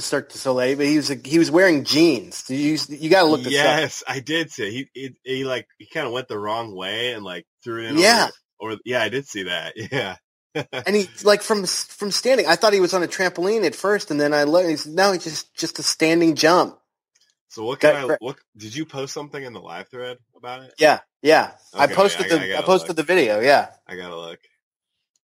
[0.00, 2.48] Was Cirque du Soleil, but he was he was wearing jeans.
[2.48, 3.52] You you got to look this up.
[3.52, 4.70] yes, I did see.
[4.70, 7.90] He he, he like he kind of went the wrong way and like threw it
[7.90, 7.98] in.
[7.98, 8.28] Yeah.
[8.60, 9.74] Over yeah, I did see that.
[9.92, 10.16] Yeah.
[10.86, 12.46] And he like from from standing.
[12.46, 14.68] I thought he was on a trampoline at first, and then I looked.
[14.68, 16.76] He's no, it's just just a standing jump.
[17.48, 20.62] So what can That- I what did you post something in the live thread about
[20.64, 20.74] it?
[20.78, 21.52] Yeah, yeah.
[21.72, 22.96] I posted I- the I I, posted look.
[22.96, 23.40] the video.
[23.40, 24.40] Yeah, I gotta look.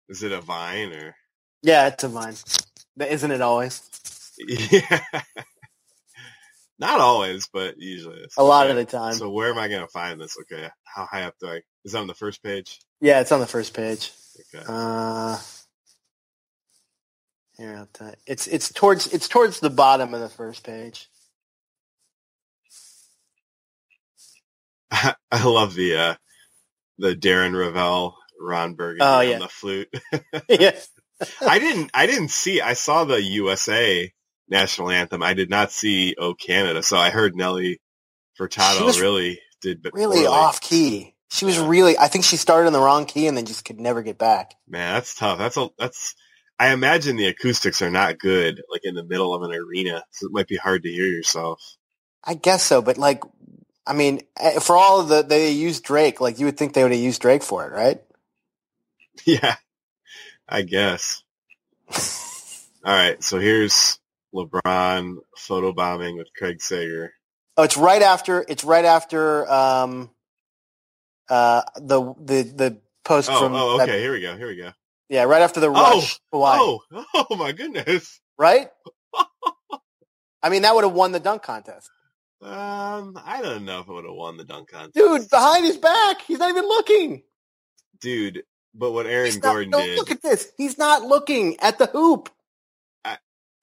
[0.09, 1.17] Is it a vine or?
[1.63, 1.89] yeah.
[1.89, 2.35] It's a vine.
[3.01, 3.83] Isn't it always?
[4.39, 5.01] Yeah.
[6.79, 8.19] Not always, but usually.
[8.21, 8.73] It's A lot okay.
[8.73, 9.15] of the time.
[9.15, 10.37] So where am I gonna find this?
[10.43, 11.61] Okay, how high up do I?
[11.85, 12.81] Is that on the first page?
[13.01, 14.13] Yeah, it's on the first page.
[14.55, 14.65] Okay.
[14.69, 15.39] Uh,
[17.59, 18.15] here, I'll tell you.
[18.27, 21.09] It's it's towards it's towards the bottom of the first page.
[24.93, 25.15] I
[25.45, 26.15] love the uh
[26.99, 29.89] the Darren Ravel Ron Burgundy Oh, on the flute.
[30.49, 30.79] yeah,
[31.43, 34.13] I didn't I didn't see I saw the USA
[34.49, 35.23] national anthem.
[35.23, 36.83] I did not see Oh Canada.
[36.83, 37.81] So I heard Nelly
[38.39, 40.29] Furtado really did b- really poorly.
[40.29, 41.15] off key.
[41.31, 41.99] She was really.
[41.99, 44.55] I think she started in the wrong key and then just could never get back.
[44.69, 45.39] Man, that's tough.
[45.39, 46.15] That's a that's
[46.59, 50.05] I imagine the acoustics are not good like in the middle of an arena.
[50.11, 51.77] So it might be hard to hear yourself.
[52.25, 53.23] I guess so, but like,
[53.87, 56.83] I mean, eh, for all of the they used Drake, like you would think they
[56.83, 58.03] would have used Drake for it, right?
[59.25, 59.57] yeah.
[60.49, 61.23] I guess.
[62.85, 63.99] All right, so here's
[64.37, 67.13] LeBron photobombing with Craig Sager.
[67.57, 68.45] Oh, it's right after.
[68.49, 70.11] It's right after um,
[71.29, 73.55] uh, the the the post Oh, from.
[73.55, 74.01] oh, that- okay.
[74.01, 74.37] Here we go.
[74.37, 74.73] Here we go.
[75.09, 76.21] yeah, right after the Oh, rush.
[76.33, 76.81] Hawaii, Oh,
[77.31, 78.21] oh my goodness.
[78.39, 78.69] right?
[80.43, 81.91] I mean, that would have won the dunk contest,
[82.43, 85.29] Um, I don't know if I would have won the dunk contest, dude.
[85.31, 87.23] Behind his back, he's not even looking.
[88.01, 88.43] Dude,
[88.75, 90.53] but what Aaron not- Gordon don't did, look at this.
[90.59, 92.29] He's not looking at the hoop.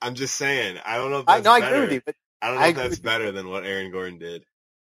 [0.04, 0.78] I'm just saying.
[0.86, 1.52] I don't know if I that's know.
[1.66, 3.92] I agree with you, but I don't know I if that's better than what Aaron
[3.92, 4.44] Gordon did.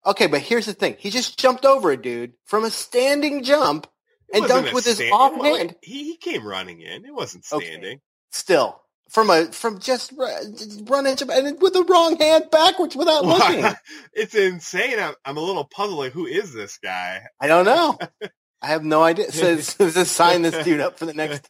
[0.07, 0.27] okay.
[0.27, 3.87] But here's the thing: he just jumped over a dude from a standing jump
[4.33, 5.75] and dunked with his stand- off well, hand.
[5.83, 7.05] He he came running in.
[7.05, 7.67] It wasn't Okay.
[7.67, 8.01] standing.
[8.31, 13.25] Still, from a from just ru- just running and with the wrong hand backwards without
[13.27, 13.65] looking.
[14.13, 14.99] it's insane.
[14.99, 15.99] I'm, I'm a little puzzled.
[15.99, 17.23] Like, who is this guy?
[17.41, 17.99] I don't know.
[18.63, 19.27] I have no idea.
[19.29, 21.49] It says sign this dude up for the next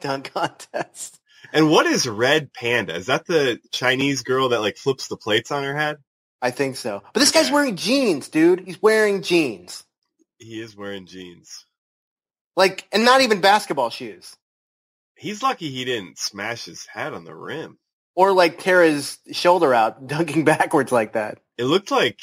[0.00, 1.18] dunk contest.
[1.52, 2.94] And what is Red Panda?
[2.94, 5.96] Is that the Chinese girl that like flips the plates on her head?
[6.40, 7.02] I think so.
[7.12, 8.60] But this guy's wearing jeans, dude.
[8.66, 9.84] He's wearing jeans.
[10.38, 11.66] He is wearing jeans.
[12.56, 14.36] Like, and not even basketball shoes.
[15.14, 17.78] He's lucky he didn't smash his head on the rim.
[18.14, 21.38] Or like tear his shoulder out dunking backwards like that.
[21.56, 22.18] It looked like,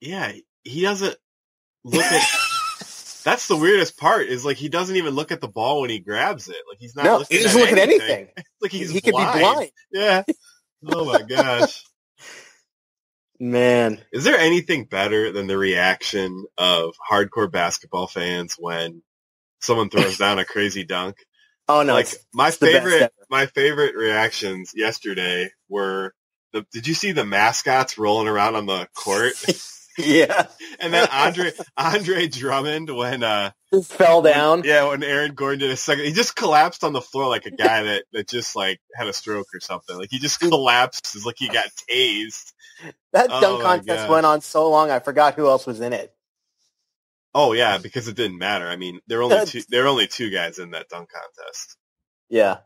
[0.00, 0.32] yeah,
[0.62, 1.16] he doesn't
[1.82, 2.22] look at.
[3.24, 5.98] That's the weirdest part is like he doesn't even look at the ball when he
[5.98, 6.56] grabs it.
[6.68, 7.04] Like he's not.
[7.04, 8.10] no, looking he doesn't at look at anything.
[8.10, 8.44] anything.
[8.60, 9.70] like he's he could be blind.
[9.90, 10.22] Yeah.
[10.86, 11.82] Oh my gosh.
[13.40, 19.02] Man, Is there anything better than the reaction of hardcore basketball fans when
[19.60, 21.16] someone throws down a crazy dunk?
[21.68, 26.14] oh no, like it's, my it's favorite, my favorite reactions yesterday were
[26.52, 26.64] the.
[26.72, 29.32] Did you see the mascots rolling around on the court?
[29.98, 30.46] yeah,
[30.80, 34.62] and then Andre Andre Drummond when uh just fell down.
[34.64, 37.50] yeah when Aaron Gordon did a second he just collapsed on the floor like a
[37.50, 39.96] guy that that just like had a stroke or something.
[39.96, 42.52] Like he just collapsed it's like he got tased.
[43.12, 46.12] That Oh dunk contest went on so long, I forgot who else was in it.
[47.34, 48.66] oh yeah because it didn't matter.
[48.66, 51.76] I mean there were only two there were only two guys in that dunk contest.
[52.28, 52.58] Yeah,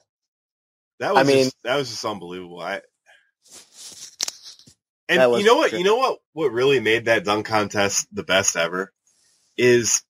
[1.00, 2.60] that was I mean- just, that was just unbelievable.
[2.60, 2.80] I
[5.08, 5.78] and you know what good.
[5.78, 8.92] you know what what really made that dunk contest the best ever
[9.56, 10.02] is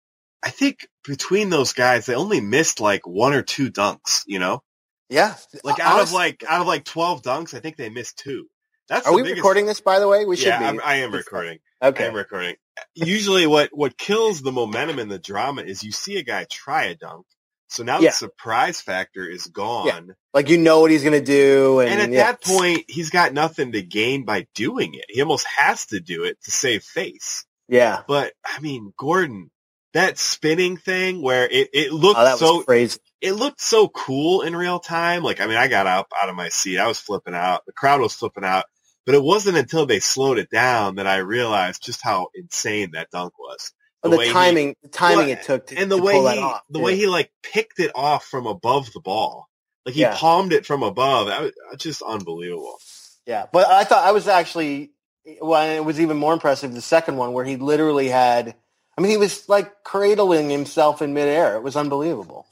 [0.42, 4.62] I think between those guys they only missed like one or two dunks you know
[5.08, 5.36] yeah.
[5.64, 8.46] Like out of like out of like twelve dunks, I think they missed two.
[8.88, 9.80] That's are we biggest- recording this?
[9.80, 10.64] By the way, we should yeah, be.
[10.64, 11.58] I'm, I am recording.
[11.82, 12.04] okay.
[12.04, 12.56] I am recording.
[12.94, 16.84] Usually, what what kills the momentum and the drama is you see a guy try
[16.84, 17.26] a dunk,
[17.68, 18.10] so now Yeah.
[18.10, 22.10] the surprise factor is gone, Like you know what he's gonna do, and, and at
[22.10, 22.24] yeah.
[22.32, 25.04] that point, he's got nothing to gain by doing it.
[25.08, 27.44] He almost has to do it to save face.
[27.68, 28.02] yeah.
[28.08, 29.50] But I mean, Gordon,
[29.94, 32.98] that spinning thing where it it looked Oh, so crazy.
[33.20, 35.22] it looked so cool in real time.
[35.22, 36.78] Like, I mean, I got up out of my seat.
[36.78, 37.64] I was flipping out.
[37.66, 38.64] The crowd was flipping out.
[39.06, 43.10] But it wasn't until they slowed it down that I realized just how insane that
[43.10, 43.72] dunk was.
[44.02, 46.24] The, way he- timing, the timing Well, it took to, and the to way pull
[46.24, 46.62] that he, off.
[46.70, 46.84] the yeah.
[46.84, 49.48] way he like picked it off from above the ball.
[49.84, 50.14] Like he Yeah.
[50.16, 51.26] palmed it from above.
[51.28, 52.78] That was uh, just unbelievable.
[53.26, 54.92] Yeah, but I thought I was actually
[55.42, 58.54] well, it was even more impressive the second one where he literally had.
[58.96, 61.56] I mean, he was like cradling himself in midair.
[61.56, 62.46] It was unbelievable.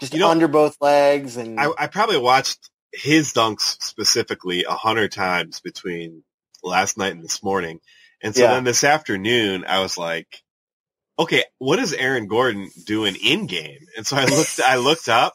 [0.00, 4.70] Just You know- under both legs, and I, I probably watched his dunks specifically a
[4.72, 6.22] hundred times between
[6.62, 7.80] last night and this morning.
[8.22, 8.50] And so Yeah.
[8.54, 10.26] then this afternoon, I was like,
[11.18, 13.80] okay, what is Aaron Gordon doing in game?
[13.96, 15.34] And so I looked, I looked up.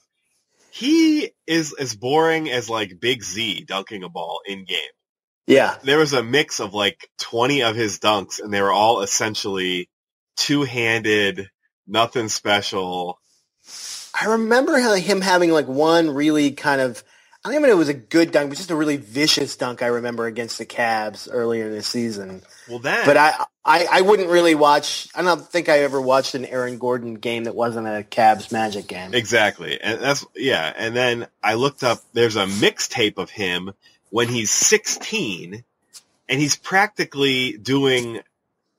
[0.71, 4.79] He is as boring as like Big Z dunking a ball in game.
[5.47, 9.01] yeah, There was a mix of like 20 of his dunks and they were all
[9.01, 9.89] essentially
[10.37, 11.47] two-handed,
[11.87, 13.19] nothing special.
[14.19, 17.03] I remember him having like one really kind of.
[17.45, 19.81] I don't even know it was a good dunk, but just a really vicious dunk.
[19.81, 22.41] I remember against the Cavs earlier this season.
[22.69, 25.09] Well, then, But I, I, I wouldn't really watch.
[25.13, 28.87] I don't think I ever watched an Aaron Gordon game that wasn't a Cavs Magic
[28.87, 29.13] game.
[29.13, 29.79] Exactly.
[29.81, 30.71] And that's, yeah.
[30.77, 33.73] And then I looked up, there's a mixtape of him
[34.09, 35.65] when he's 16
[36.29, 38.21] and he's practically doing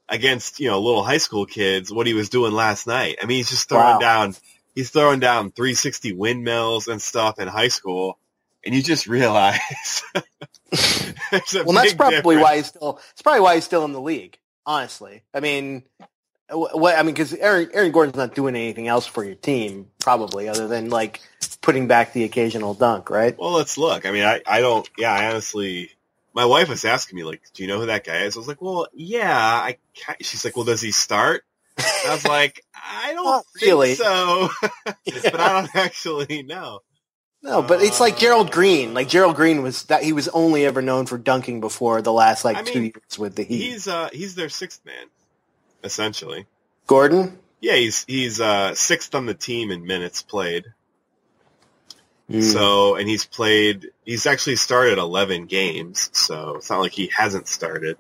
[0.09, 3.19] against, you know, little high school kids what he was doing last night.
[3.23, 3.99] I mean, he's just throwing Wow.
[3.99, 4.35] down,
[4.75, 8.19] he's throwing down 360 windmills and stuff in high school.
[8.65, 10.03] And you just realize.
[11.33, 12.43] Well, that's probably difference.
[12.43, 13.01] why he's still.
[13.13, 14.39] It's probably why he's still in the league.
[14.67, 15.85] Honestly, I mean,
[16.49, 19.91] uh, what I mean, because Aaron Aaron Gordon's not doing anything else for your team,
[20.01, 21.21] probably other than like
[21.61, 23.37] putting back the occasional dunk, right?
[23.39, 24.07] Well, let's look.
[24.07, 25.91] I mean, I, I don't, yeah, I honestly,
[26.35, 28.37] my wife was asking me, like, do you know who that guy is?
[28.37, 31.45] I was like, well, yeah, I, ki- she's like, well, does he start?
[31.79, 33.95] I was like, I don't really.
[33.95, 34.51] so,
[34.85, 36.81] but I don't actually know.
[37.45, 38.95] No, but it's like Gerald Green.
[38.95, 42.43] Like Gerald Green was that he was only ever known for dunking before the last
[42.43, 43.59] like I two years with the Heat.
[43.59, 45.07] He's, uh, he's their sixth man,
[45.85, 46.47] essentially.
[46.87, 47.39] Gordon.
[47.61, 50.65] Yeah, he's, he's, uh, sixth on the team in minutes played.
[52.31, 52.43] Mm.
[52.43, 57.47] So, and he's played, he's actually started 11 games, so it's not like he hasn't
[57.47, 57.99] started.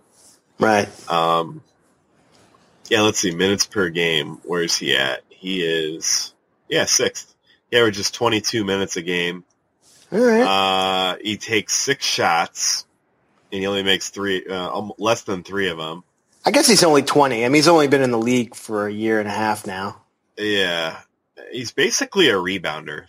[0.58, 0.88] right.
[1.10, 1.62] Um,
[2.88, 4.40] yeah, let's see, minutes per game.
[4.44, 5.20] Where's he at?
[5.28, 6.32] He is,
[6.66, 7.33] yeah, sixth.
[7.74, 9.42] He averages 22 minutes a game.
[10.12, 10.42] All right.
[10.42, 12.86] Uh, he takes six shots,
[13.50, 16.04] and he only makes three, uh, um, less than three of them.
[16.44, 17.44] I guess he's only twenty.
[17.44, 20.02] I mean, he's only been in the league for a year and a half now.
[20.38, 21.00] Yeah,
[21.50, 23.06] he's basically a rebounder.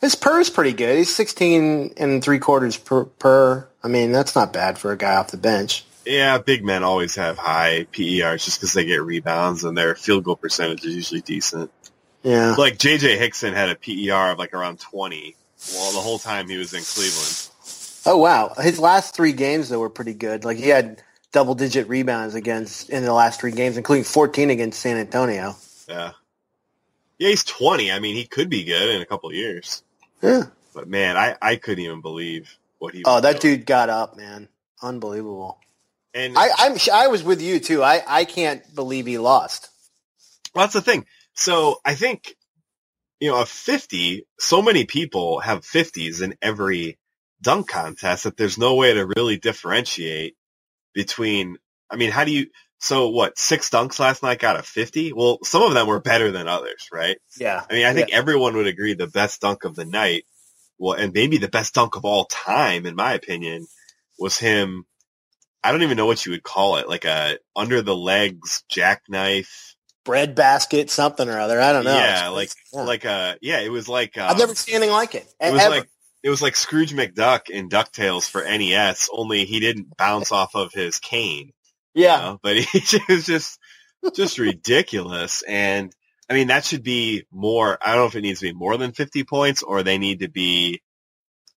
[0.00, 0.96] His per is pretty good.
[0.96, 3.04] He's sixteen and three quarters per.
[3.04, 3.68] per.
[3.82, 5.84] I mean, that's not bad for a guy off the bench.
[6.06, 10.24] Yeah, big men always have high PERs just because they get rebounds and their field
[10.24, 11.70] goal percentage is usually decent.
[12.26, 12.56] Yeah.
[12.56, 15.36] Like JJ Hickson had a PER of like around 20,
[15.74, 17.48] well, the whole time he was in Cleveland.
[18.04, 20.44] Oh wow, his last three games though were pretty good.
[20.44, 21.02] Like he had
[21.32, 25.54] double digit rebounds against in the last three games, including fourteen against San Antonio.
[25.88, 26.12] Yeah.
[27.18, 27.90] Yeah, he's 20.
[27.92, 29.82] I mean, he could be good in a couple of years.
[30.20, 30.42] Yeah.
[30.74, 33.58] But man, I, I couldn't even believe what he Oh, that doing.
[33.58, 34.48] dude got up, man.
[34.82, 35.58] Unbelievable.
[36.12, 37.82] And I, I'm I was with you too.
[37.82, 39.70] I, I can't believe he lost.
[40.54, 41.06] well, that's the thing.
[41.36, 42.34] So I think,
[43.20, 46.98] you know, a 50, so many people have 50s in every
[47.40, 50.36] dunk contest that there's no way to really differentiate
[50.94, 51.58] between.
[51.90, 52.48] I mean, how do you?
[52.78, 53.38] So what?
[53.38, 55.12] Six dunks last night got a fifty.
[55.12, 57.18] Well, some of them were better than others, right?
[57.38, 57.62] Yeah.
[57.68, 60.24] I mean, I think everyone would agree the best dunk of the night,
[60.78, 63.66] well, and maybe the best dunk of all time, in my opinion,
[64.18, 64.84] was him.
[65.62, 69.75] I don't even know what you would call it, like a under the legs jackknife.
[70.06, 71.60] Bread basket, something or other.
[71.60, 71.94] I don't know.
[71.94, 75.26] Yeah, like like a yeah, it was like um, I've never seen anything like it.
[75.40, 75.74] it was ever.
[75.74, 75.90] like
[76.22, 80.72] it was like Scrooge McDuck in Ducktales for NES, only he didn't bounce off of
[80.72, 81.52] his cane.
[81.94, 82.18] you yeah.
[82.18, 83.58] know, but he was just
[84.14, 85.42] just ridiculous.
[85.42, 85.92] And
[86.30, 87.78] I mean, that should be more.
[87.80, 90.20] I don't know if it needs to be more than fifty points, or they need
[90.20, 90.82] to be.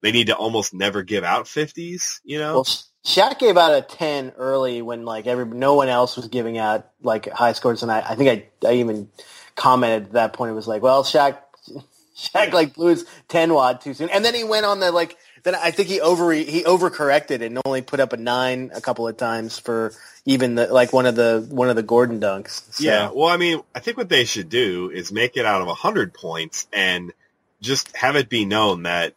[0.02, 2.22] They need to almost never give out fifties.
[2.24, 2.54] You know.
[2.56, 2.68] Well,
[3.10, 6.88] Shaq gave out a ten early when like every no one else was giving out
[7.02, 8.30] like high scores, and I, I think
[8.64, 9.10] I, I even
[9.56, 10.52] commented at that point.
[10.52, 11.40] It was like, well, Shaq,
[12.16, 15.18] Shaq like blew his ten wad too soon, and then he went on the like.
[15.42, 19.08] Then I think he over he overcorrected and only put up a nine a couple
[19.08, 19.94] of times for
[20.26, 22.76] even the like one of the one of the Gordon dunks.
[22.76, 25.62] So, Yeah, well, I mean, I think what they should do is make it out
[25.62, 27.14] of 100 points and
[27.62, 29.14] just have it be known that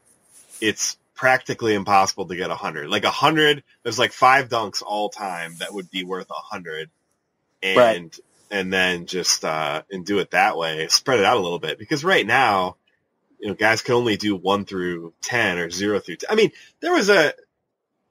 [0.60, 2.88] it's practically impossible to get a 100.
[2.88, 6.90] Like a 100, there's like five dunks all time that would be worth a 100.
[7.62, 8.20] And Right.
[8.50, 11.78] and then just uh and do it that way, spread it out a little bit
[11.78, 12.76] because right now,
[13.38, 16.28] you know, guys can only do 1 through 10 or 0 through 10.
[16.30, 16.50] I mean,
[16.80, 17.34] there was a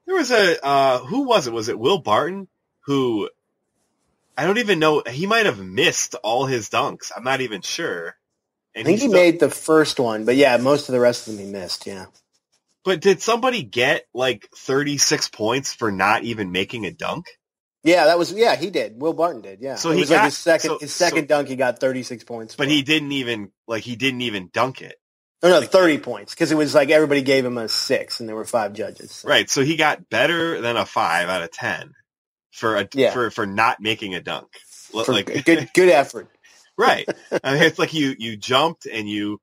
[0.06, 1.52] there was a uh who was it?
[1.52, 2.48] Was it Will Barton
[2.86, 3.28] who
[4.36, 5.02] I don't even know.
[5.06, 7.12] He might have missed all his dunks.
[7.14, 8.16] I'm not even sure.
[8.74, 11.36] I think he still- made the first one, but yeah, most of the rest of
[11.36, 11.86] them he missed.
[11.86, 12.06] Yeah.
[12.84, 17.26] But did somebody get like 36 points for not even making a dunk?
[17.84, 18.54] Yeah, that was yeah.
[18.56, 19.00] He did.
[19.00, 19.60] Will Barton did.
[19.60, 19.74] Yeah.
[19.74, 21.48] So it he was like his second so- his second dunk.
[21.48, 22.54] He got thirty six points.
[22.54, 22.70] But for.
[22.72, 24.94] he didn't even like he didn't even dunk it.
[25.42, 28.36] Oh, no, thirty points because it was like everybody gave him a six, and there
[28.36, 29.10] were five judges.
[29.10, 29.50] So- Right.
[29.50, 31.90] So he got better than a 5 out of 10
[32.52, 33.10] for a Yeah.
[33.12, 34.46] for for not making a dunk.
[34.92, 36.28] For Like good good effort.
[36.78, 37.08] right.
[37.42, 39.40] I mean, it's like you you jumped and you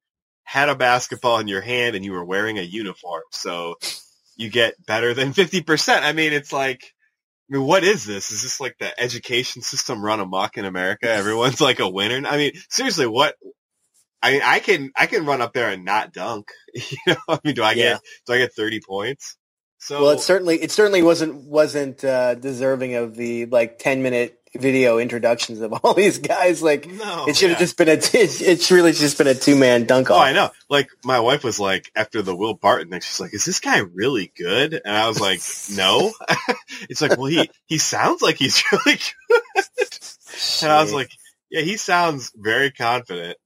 [0.49, 3.21] had a basketball in your hand and you were wearing a uniform.
[3.31, 3.75] So
[4.35, 6.01] you get better than 50%.
[6.01, 6.83] I mean, it's like
[7.51, 8.31] I mean, what is this?
[8.31, 11.07] Is this like the education system run amok in America?
[11.09, 12.27] Everyone's like a winner.
[12.27, 13.35] I mean, seriously, what?
[14.23, 16.49] I mean, I can I can run up there and not dunk.
[16.75, 17.93] You know, I mean, do I Yeah.
[17.93, 19.37] get do I get thirty points?
[19.81, 24.35] So Well, it certainly it certainly wasn't wasn't uh, deserving of the like ten minute
[24.57, 26.61] video introductions of all these guys.
[26.61, 27.65] Like no, it should have yeah.
[27.65, 30.21] just been a t- it's really just been a two man dunk Oh, off.
[30.21, 30.49] I know.
[30.69, 33.77] Like my wife was like after the Will Barton thing, she's like, "Is this guy
[33.79, 35.39] really good?" And I was like,
[35.77, 36.11] "No."
[36.89, 39.65] it's like, well, he he sounds like he's really good.
[40.63, 41.09] and I was like,
[41.49, 43.37] "Yeah, he sounds very confident."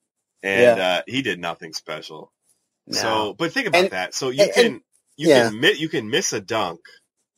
[0.42, 0.88] And Yeah.
[0.88, 2.34] uh, he did nothing special.
[2.88, 2.98] No.
[2.98, 4.14] So, but think about And- that.
[4.16, 4.82] So you and- can
[5.18, 5.50] you yeah.
[5.50, 6.82] can mi- you can miss a dunk.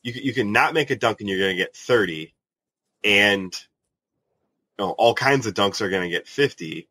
[0.03, 2.33] You can, you can not make a dunk and you're going to get 30
[3.03, 3.53] and
[4.79, 6.89] you know, all kinds of dunks are going to get 50.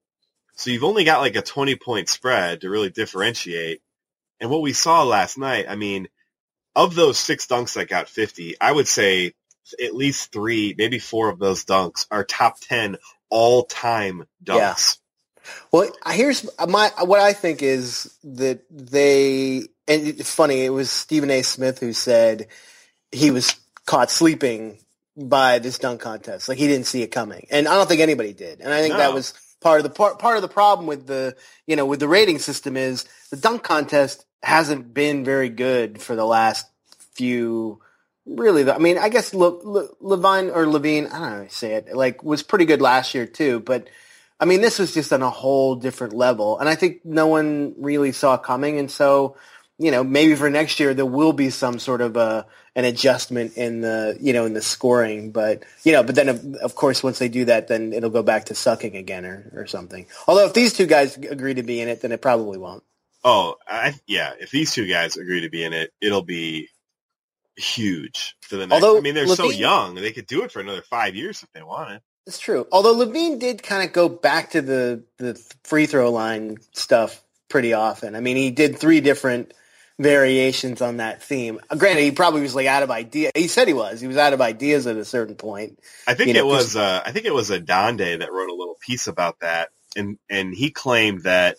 [0.56, 3.82] So you've only got like a 20 point spread to really differentiate.
[4.40, 6.08] And what we saw last night, I mean,
[6.76, 9.34] of those six dunks that got 50, I would say
[9.82, 12.96] at least three, maybe four of those dunks are top 10
[13.30, 14.76] all time Yeah.
[14.76, 14.98] dunks.
[15.72, 20.64] Well, here's my what I think is that they and it's funny.
[20.64, 21.42] It was Stephen A.
[21.42, 22.48] Smith who said
[23.12, 23.54] he was
[23.86, 24.78] caught sleeping
[25.16, 26.48] by this dunk contest.
[26.48, 28.60] Like he didn't see it coming, and I don't think anybody did.
[28.60, 31.36] And I think that was part of the part part of the problem with the
[31.66, 36.16] you know with the rating system is the dunk contest hasn't been very good for
[36.16, 36.66] the last
[37.14, 37.80] few.
[38.26, 41.50] Really, I mean, I guess Le, Le, LaVine or LaVine, I don't know how to
[41.50, 43.88] say it, like was pretty good last year too, but
[44.40, 47.74] I mean, this was just on a whole different level, and I think no one
[47.78, 48.78] really saw it coming.
[48.78, 49.36] And so,
[49.78, 53.56] you know, maybe for next year there will be some sort of a an adjustment
[53.56, 55.32] in the you know in the scoring.
[55.32, 58.22] But you know, but then of, of course once they do that, then it'll go
[58.22, 60.06] back to sucking again or or something.
[60.26, 62.84] Although if these two guys agree to be in it, then it probably won't.
[63.24, 64.32] Oh, I, yeah.
[64.38, 66.68] If these two guys agree to be in it, it'll be
[67.56, 68.82] huge for the next.
[68.82, 71.50] Although I mean, they're so young; they could do it for another five years if
[71.52, 72.00] they wanted.
[72.26, 72.66] It's true.
[72.70, 77.72] Although LaVine did kind of go back to the the free throw line stuff pretty
[77.72, 78.14] often.
[78.14, 79.52] I mean, he did three different
[79.98, 81.60] variations on that theme.
[81.76, 83.30] Granted, he probably was like out of idea.
[83.34, 84.00] He said he was.
[84.00, 85.78] He was out of ideas at a certain point.
[86.06, 86.76] I think You know, it was.
[86.76, 90.18] Uh, I think it was a Adonde that wrote a little piece about that, and
[90.28, 91.56] and he claimed that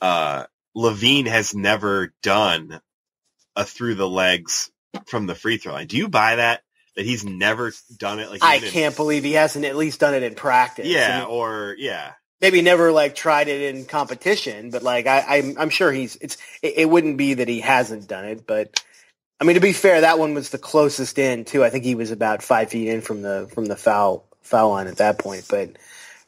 [0.00, 0.44] uh,
[0.76, 2.80] LaVine has never done
[3.56, 4.70] a through the legs
[5.06, 5.86] from the free throw line.
[5.86, 6.62] Do you buy that?
[6.96, 8.30] That he's never done it?
[8.30, 10.86] Like I can't believe he hasn't at least done it in practice.
[10.86, 12.12] Yeah, I mean, or yeah.
[12.40, 16.16] Maybe never like tried it in competition, but like I, I'm, I'm sure he's.
[16.16, 16.36] It's.
[16.62, 18.82] It, it wouldn't be that he hasn't done it, but
[19.40, 21.64] I mean, to be fair, that one was the closest in too.
[21.64, 24.86] I think he was about five feet in from the from the foul foul line
[24.86, 25.46] at that point.
[25.48, 25.70] But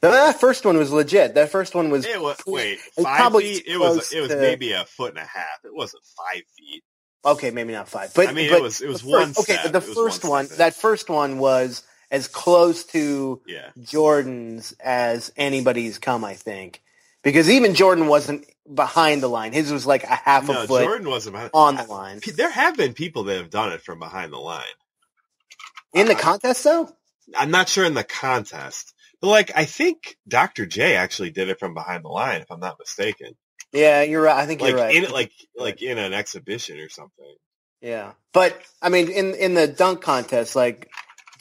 [0.02, 1.34] no, that first one was legit.
[1.34, 2.06] That first one was.
[2.06, 3.66] It was wait five probably feet.
[3.66, 5.60] It was it was to- maybe a foot and a half.
[5.64, 6.82] It wasn't five feet.
[7.24, 9.72] Okay, maybe not five, but I mean, it was- it was one First, okay, step.
[9.72, 13.70] but the first one first one, that first one was as close to Yeah.
[13.82, 16.82] Jordan's as anybody's come, I think,
[17.24, 19.52] because even Jordan wasn't behind the line.
[19.52, 21.50] His was like a half No, a foot Jordan wasn't behind.
[21.54, 24.62] on the line There have been people that have done it from behind the line.
[25.94, 26.88] in the contest, though.
[27.36, 30.66] I'm not sure in the contest, but like I think Dr.
[30.66, 33.34] J actually did it from behind the line, if I'm not mistaken.
[33.72, 34.36] Yeah, you're right.
[34.36, 34.94] I think Like you're right.
[34.94, 37.34] in like like in an exhibition or something.
[37.80, 40.88] Yeah, but I mean, in in the dunk contest, like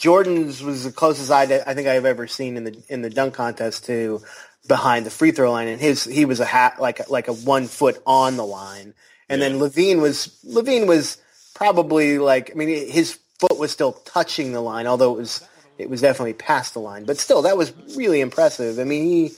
[0.01, 3.35] Jordan's was the closest I I think I've ever seen in the in the dunk
[3.35, 4.23] contest to
[4.67, 7.67] behind the free throw line, and his he was a hat like like a one
[7.67, 8.95] foot on the line,
[9.29, 11.21] and then LaVine was LaVine was
[11.53, 15.87] probably like I mean his foot was still touching the line, although it was it
[15.87, 18.79] was definitely past the line, but still that was really impressive.
[18.79, 19.31] I mean he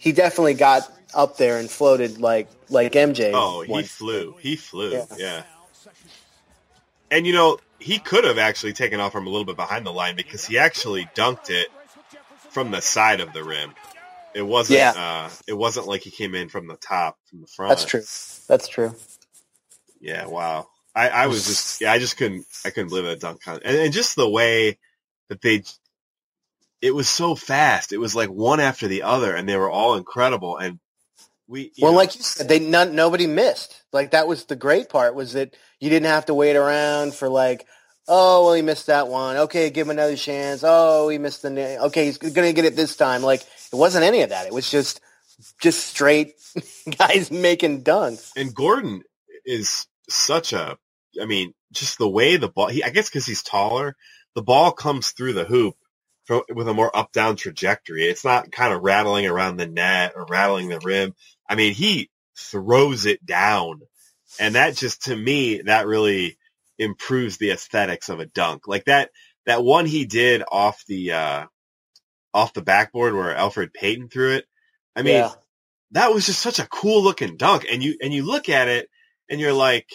[0.00, 0.82] he definitely got
[1.14, 3.30] up there and floated like like MJ.
[3.32, 4.34] Oh, he flew.
[4.40, 4.94] He flew.
[4.94, 5.04] Yeah.
[5.16, 5.42] Yeah.
[7.08, 9.92] And you know, he could have actually taken off from a little bit behind the
[9.92, 11.68] line because he actually dunked it
[12.50, 13.74] from the side of the rim.
[14.34, 14.92] It wasn't Yeah.
[14.96, 17.70] uh it wasn't like he came in from the top, from the front.
[17.70, 18.02] That's true.
[18.48, 18.94] That's true.
[20.00, 20.68] Yeah, wow.
[20.94, 23.76] I, I was just yeah, I just couldn't I couldn't believe that dunk con and,
[23.76, 24.78] and just the way
[25.28, 25.64] that they
[26.82, 27.92] it was so fast.
[27.92, 30.78] It was like one after the other and they were all incredible and
[31.48, 33.82] we well, know, like you said, they none, nobody missed.
[33.92, 37.28] Like that was the great part was that you didn't have to wait around for
[37.28, 37.66] like,
[38.08, 39.36] oh, well, he missed that one.
[39.38, 40.62] Okay, give him another chance.
[40.66, 41.50] Oh, he missed the.
[41.50, 43.22] na- Okay, he's gonna get it this time.
[43.22, 44.46] Like it wasn't any of that.
[44.46, 45.00] It was just
[45.60, 46.34] just straight
[46.98, 48.32] guys making dunks.
[48.36, 49.02] and Gordon
[49.44, 50.78] is such a
[51.20, 53.96] I mean, just the way the ball he I guess cuz he's taller,
[54.34, 55.76] the ball comes through the hoop
[56.54, 58.04] with a more up down trajectory.
[58.04, 61.14] It's not kind of rattling around the net or rattling the rim.
[61.48, 63.80] I mean, he throws it down.
[64.38, 66.38] And that just to me that really
[66.78, 68.68] improves the aesthetics of a dunk.
[68.68, 69.10] Like that
[69.46, 71.46] that one he did off the uh
[72.34, 74.46] off the backboard where Elfrid Payton threw it.
[74.94, 75.32] I mean, Yeah.
[75.92, 77.66] that was just such a cool looking dunk.
[77.70, 78.88] And you and you look at it
[79.28, 79.88] and you're like,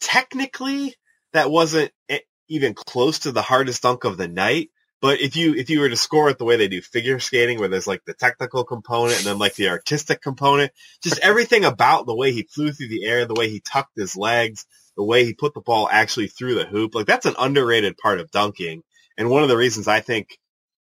[0.00, 0.94] technically,
[1.32, 1.92] that wasn't
[2.48, 4.70] even close to the hardest dunk of the night.
[5.00, 7.58] But if you if you were to score it the way they do figure skating,
[7.58, 12.06] where there's like the technical component and then like the artistic component, just everything about
[12.06, 15.24] the way he flew through the air, the way he tucked his legs, the way
[15.24, 18.82] he put the ball actually through the hoop, like that's an underrated part of dunking.
[19.16, 20.28] And one of the reasons I think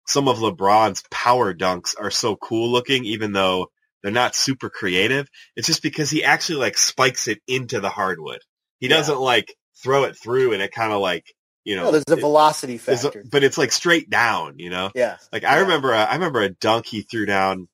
[0.07, 3.67] some of LeBron's power dunks are so cool looking, even though
[4.01, 5.29] they're not super creative.
[5.55, 8.39] It's just because he actually like spikes it into the hardwood.
[8.79, 8.97] He Yeah.
[8.97, 9.53] doesn't like
[9.83, 11.25] throw it through and it kind of like,
[11.65, 13.23] you know, No, there's a it- velocity there's a- factor.
[13.29, 14.91] but it's like straight down, you know?
[14.95, 15.17] yeah.
[15.31, 15.61] Like I Yeah.
[15.61, 17.67] remember, a, I remember a dunk he threw down.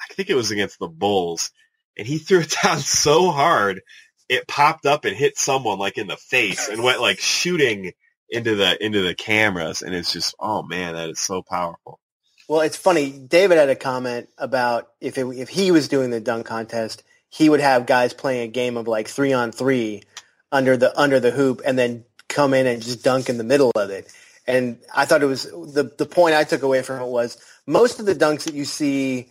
[0.00, 1.50] I think it was against the Bulls,
[1.96, 3.82] and he threw it down so hard
[4.28, 7.92] it popped up and hit someone like in the face and went like shooting
[8.30, 9.82] into the into the cameras.
[9.82, 12.00] And it's just, oh man, that is so powerful.
[12.48, 13.10] Well, it's funny.
[13.10, 17.48] David had a comment about if it, if he was doing the dunk contest, he
[17.50, 20.02] would have guys playing a game of like three on three
[20.50, 23.70] under the under the hoop, and then come in and just dunk in the middle
[23.76, 24.06] of it.
[24.46, 28.00] And I thought it was the the point I took away from it was most
[28.00, 29.28] of the dunks that you see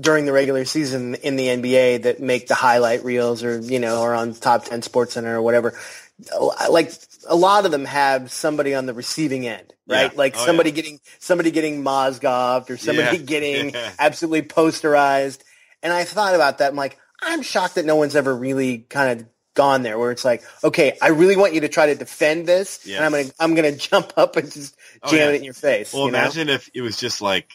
[0.00, 4.00] during the regular season in the NBA that make the highlight reels or you know
[4.02, 5.72] or on top 10 sports center or whatever
[6.70, 6.92] like
[7.28, 10.18] a lot of them have somebody on the receiving end right Yeah.
[10.18, 10.76] like Oh, somebody yeah.
[10.76, 13.22] getting somebody getting mozgoved or somebody Yeah.
[13.34, 15.40] getting absolutely posterized
[15.82, 19.20] and I thought about that I'm like I'm shocked that no one's ever really kind
[19.20, 22.46] of gone there where it's like okay I really want you to try to defend
[22.46, 22.96] this Yeah.
[22.96, 25.28] and I'm going to I'm to jump up and just Oh, jam yeah.
[25.30, 26.18] it in your face Well, you know?
[26.18, 27.48] imagine if it was just like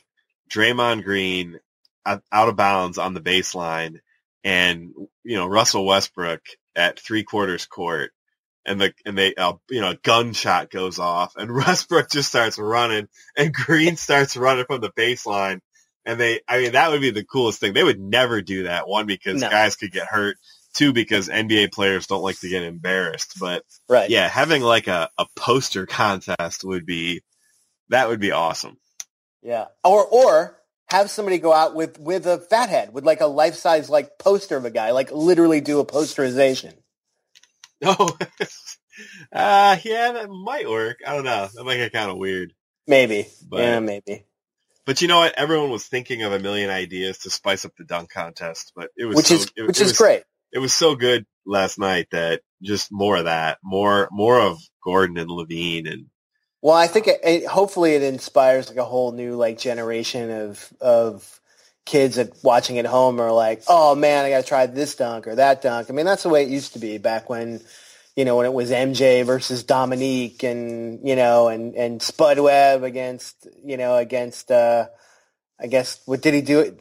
[0.49, 1.59] Draymond Green
[2.05, 3.99] out, out of bounds on the baseline
[4.43, 6.41] and, you know, Russell Westbrook
[6.75, 8.11] at three quarters court
[8.65, 12.57] and the, and they, uh, you know, a gunshot goes off and Westbrook just starts
[12.57, 13.07] running
[13.37, 15.59] and Green starts running from the baseline.
[16.05, 17.73] And they, I mean, that would be the coolest thing.
[17.73, 18.87] They would never do that.
[18.87, 19.49] One, because No.
[19.49, 20.37] guys could get hurt.
[20.73, 23.39] Two, because NBA players don't like to get embarrassed.
[23.39, 27.21] But right yeah, having like a, a poster contest would be,
[27.89, 28.77] that would be awesome.
[29.41, 29.65] Yeah.
[29.83, 33.89] Or or have somebody go out with with a fathead with like a life size
[33.89, 36.73] like poster of a guy, like literally do a posterization.
[37.83, 38.17] Oh,
[39.31, 40.99] uh, yeah, that might work.
[41.05, 41.47] I don't know.
[41.53, 42.53] That might get kind of weird.
[42.87, 43.27] Maybe.
[43.47, 44.25] But- yeah, maybe.
[44.85, 45.37] But you know what?
[45.37, 49.05] Everyone was thinking of a million ideas to spice up the dunk contest, but it
[49.05, 50.23] was Which so, is it, which it is was, great.
[50.53, 55.17] It was so good last night that just more of that, more more of Gordon
[55.17, 56.07] and LaVine and
[56.61, 60.73] Well, I think it, it, hopefully it inspires like a whole new like generation of
[60.81, 61.41] of
[61.85, 65.27] kids that watching at home are like, oh man, I got to try this dunk
[65.27, 65.89] or that dunk.
[65.89, 67.61] I mean, that's the way it used to be back when,
[68.15, 72.83] you know, when it was MJ versus Dominique and you know and and Spud Webb
[72.83, 74.87] against you know against uh
[75.61, 76.59] I guess what did he do?
[76.59, 76.79] It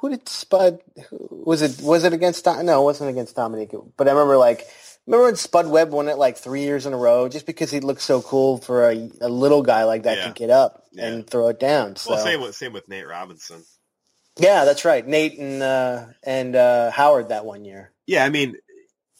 [0.00, 0.80] Who did Spud?
[1.10, 2.44] Was it was it against?
[2.46, 3.72] No, it wasn't against Dominique.
[3.96, 4.66] But I remember like
[5.06, 7.80] remember when Spud Webb won it like three years in a row just because he
[7.80, 10.26] looked so cool for a, a little guy like that Yeah.
[10.28, 11.06] to get up Yeah.
[11.06, 11.96] and throw it down.
[11.96, 13.64] So well, same with same with Nate Robinson.
[14.38, 15.06] yeah, that's right.
[15.06, 17.92] Nate and uh, and uh, Howard that one year.
[18.06, 18.56] Yeah, I mean,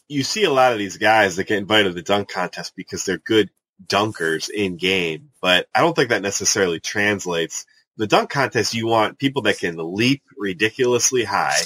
[0.07, 3.05] you see a lot of these guys that get invited to the dunk contest because
[3.05, 3.49] they're good
[3.85, 7.65] dunkers in game, but I don't think that necessarily translates.
[7.99, 11.61] The dunk contest, you want people that can leap ridiculously high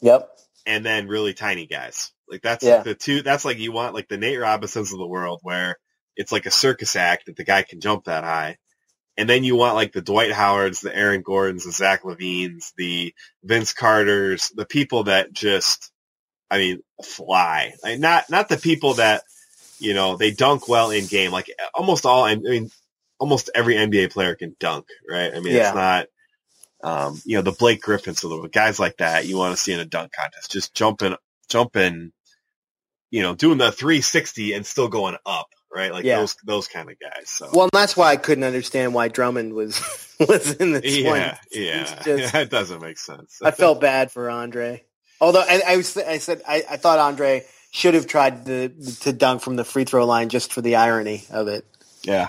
[0.00, 0.30] Yep.
[0.66, 2.12] and then really tiny guys.
[2.28, 2.82] Like that's Yeah.
[2.84, 3.22] the two.
[3.22, 5.76] That's like you want like the Nate Robinsons of the world, where
[6.16, 8.56] it's like a circus act that the guy can jump that high,
[9.16, 13.12] and then you want like the Dwight Howards, the Aaron Gordons, the Zach LaVines, the
[13.42, 15.90] Vince Carters, the people that just,
[16.50, 17.74] I mean, fly.
[17.82, 19.24] Like not not the people that
[19.80, 21.32] you know they dunk well in game.
[21.32, 22.70] Like almost all, I mean,
[23.18, 25.32] almost every NBA player can dunk, right?
[25.34, 25.68] I mean, Yeah.
[25.68, 26.06] it's not.
[26.82, 29.62] Um, you know, the Blake Griffins of the world, guys like that, you want to
[29.62, 31.16] see in a dunk contest, just jumping,
[31.48, 32.12] jumping,
[33.10, 35.92] you know, doing the 360 and still going up, right?
[35.92, 36.18] Like Yeah.
[36.18, 37.30] those, those kind of guys.
[37.30, 39.80] So Well, and that's why I couldn't understand why Drummond was
[40.20, 41.38] was in this yeah, one.
[41.52, 43.38] yeah, just- that doesn't make sense.
[43.42, 44.84] I felt bad for Andre.
[45.22, 48.68] Although I, I was, I said I, I thought Andre should have tried to
[49.02, 51.64] to dunk from the free throw line just for the irony of it.
[52.02, 52.28] Yeah.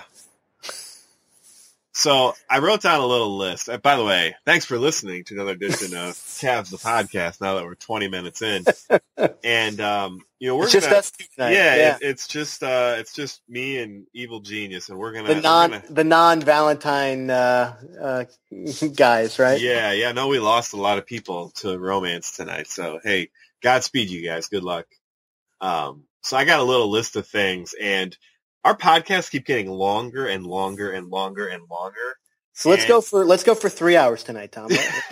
[1.98, 3.70] So I wrote down a little list.
[3.70, 7.40] Uh, by the way, thanks for listening to another edition of Cavs the podcast.
[7.40, 8.66] Now that we're 20 minutes in,
[9.42, 11.52] and um, you know we're It's just gonna, us two tonight.
[11.54, 15.40] yeah, It, it's just uh, it's just me and Evil Genius, and we're gonna the
[15.40, 18.24] non gonna- the non Valentine uh, uh,
[18.94, 19.58] guys, right?
[19.58, 20.12] Yeah, yeah.
[20.12, 22.66] No, we lost a lot of people to romance tonight.
[22.66, 23.30] So hey,
[23.62, 24.48] Godspeed, you guys.
[24.48, 24.84] Good luck.
[25.62, 28.14] Um, so I got a little list of things, and
[28.66, 32.16] our podcasts keep getting longer and longer and longer and longer.
[32.54, 34.68] So let's And- go for let's go for three hours tonight, Tom.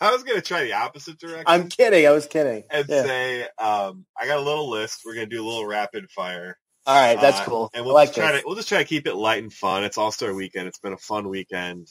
[0.00, 2.06] I was gonna try the opposite direction I'm kidding.
[2.06, 2.64] I was kidding.
[2.70, 3.02] and Yeah.
[3.02, 5.02] say, um, I got a little list.
[5.04, 6.58] We're gonna do a little rapid fire.
[6.86, 7.70] All right, that's Uh, cool.
[7.74, 8.40] And we'll like just try this.
[8.40, 9.84] to we'll just try to keep it light and fun.
[9.84, 10.66] It's All Star Weekend.
[10.68, 11.88] It's been a fun weekend.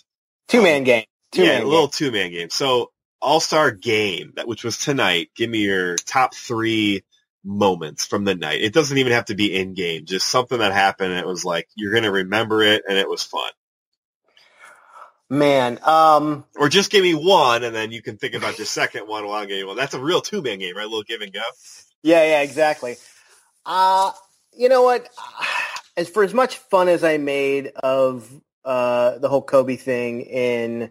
[0.48, 1.06] Two man game.
[1.32, 2.50] Two yeah, a little two man game.
[2.50, 5.30] So All Star game that which was tonight.
[5.36, 7.04] Give me your top three
[7.44, 8.62] moments from the night.
[8.62, 10.06] It doesn't even have to be in game.
[10.06, 11.12] Just something that happened.
[11.12, 13.52] And it was like you're gonna remember it, and it was fun.
[15.32, 19.08] Man, um, Or just give me one, and then you can think about your second
[19.08, 19.78] one while I'm getting one.
[19.78, 20.86] That's a real two man game, right?
[20.86, 21.42] A little give and go.
[22.02, 22.98] Yeah, yeah, exactly.
[23.66, 24.12] Uh,
[24.58, 25.08] you know what?
[25.96, 28.28] As for as much fun as I made of
[28.66, 30.90] uh, the whole Kobe thing in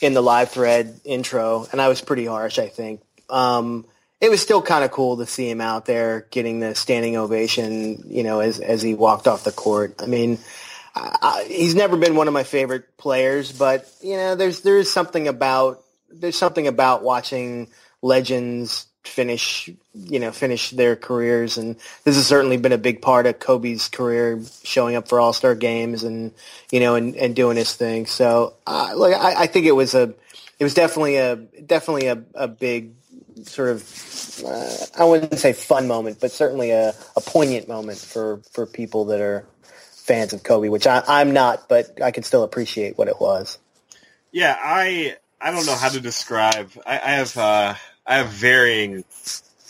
[0.00, 3.02] in the live thread intro, and I was pretty harsh, I think.
[3.28, 3.86] Um,
[4.20, 8.04] it was still kind of cool to see him out there getting the standing ovation,
[8.08, 9.94] you know, as as he walked off the court.
[10.02, 10.38] I mean,
[10.94, 14.92] I, he's never been one of my favorite players, but you know, there's there is
[14.92, 17.68] something about there's something about watching
[18.02, 23.26] legends finish you know finish their careers and this has certainly been a big part
[23.26, 26.32] of Kobe's career showing up for all-star games and
[26.70, 29.94] you know and, and doing his thing so uh, like I, I think it was
[29.94, 30.14] a
[30.58, 32.92] it was definitely a definitely a, a big
[33.46, 38.40] sort of uh, I wouldn't say fun moment but certainly a, a poignant moment for
[38.52, 42.42] for people that are fans of Kobe which I, I'm not but I can still
[42.42, 43.58] appreciate what it was
[44.32, 46.70] Yeah, I I don't know how to describe.
[46.86, 47.74] I, I have uh,
[48.06, 49.04] I have varying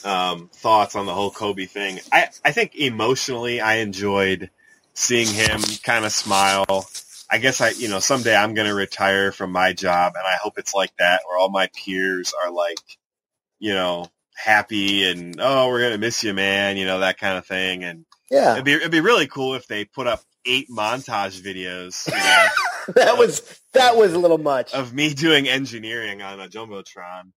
[0.04, 2.00] um, thoughts on the whole Kobe thing.
[2.12, 4.50] I I think emotionally, I enjoyed
[4.94, 6.88] seeing him kind of smile.
[7.31, 10.37] I guess I you know someday I'm going to retire from my job, and I
[10.42, 12.81] hope it's like that, where all my peers are like,
[13.59, 17.38] you know, happy and oh, we're going to miss you, man, you know that kind
[17.38, 20.68] of thing, and yeah it'd be it'd be really cool if they put up eight
[20.71, 22.07] montage videos.
[22.09, 22.14] You
[22.94, 23.42] know, that was
[23.75, 27.33] that was a little much of me doing engineering on a jumbotron.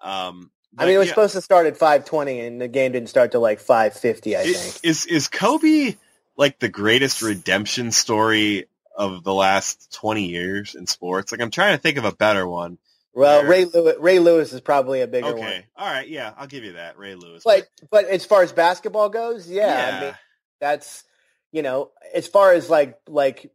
[0.00, 3.08] Um, I mean, it was yeah, supposed to start at 520, and the game didn't
[3.08, 4.84] start till like 550, I i- think.
[4.84, 5.96] is is Kobe
[6.36, 11.32] like the greatest redemption story of the last twenty years in sports?
[11.32, 12.78] Like, I'm trying to think of a better one.
[13.16, 15.38] Well, Ray Lewis, Ray Lewis is probably a bigger one.
[15.38, 15.86] Okay, one.
[15.86, 17.42] all right, yeah, I'll give you that, Ray Lewis.
[17.44, 20.14] But but as far as basketball goes, yeah, I mean,
[20.60, 21.02] that's
[21.50, 23.50] you know, as far as like like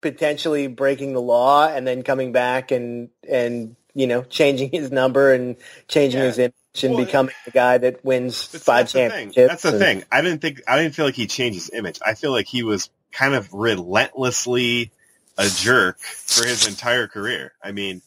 [0.00, 5.32] potentially breaking the law and then coming back and and you know changing his number
[5.32, 5.56] and
[5.88, 6.26] changing Yeah.
[6.26, 9.48] his image and Well, becoming the guy that wins five that's the championships.
[9.48, 10.04] That's the and- thing.
[10.10, 11.98] I didn't think I didn't feel like he changed his image.
[12.04, 14.90] I feel like he was kind of relentlessly
[15.38, 17.52] a jerk for his entire career.
[17.62, 18.00] I mean,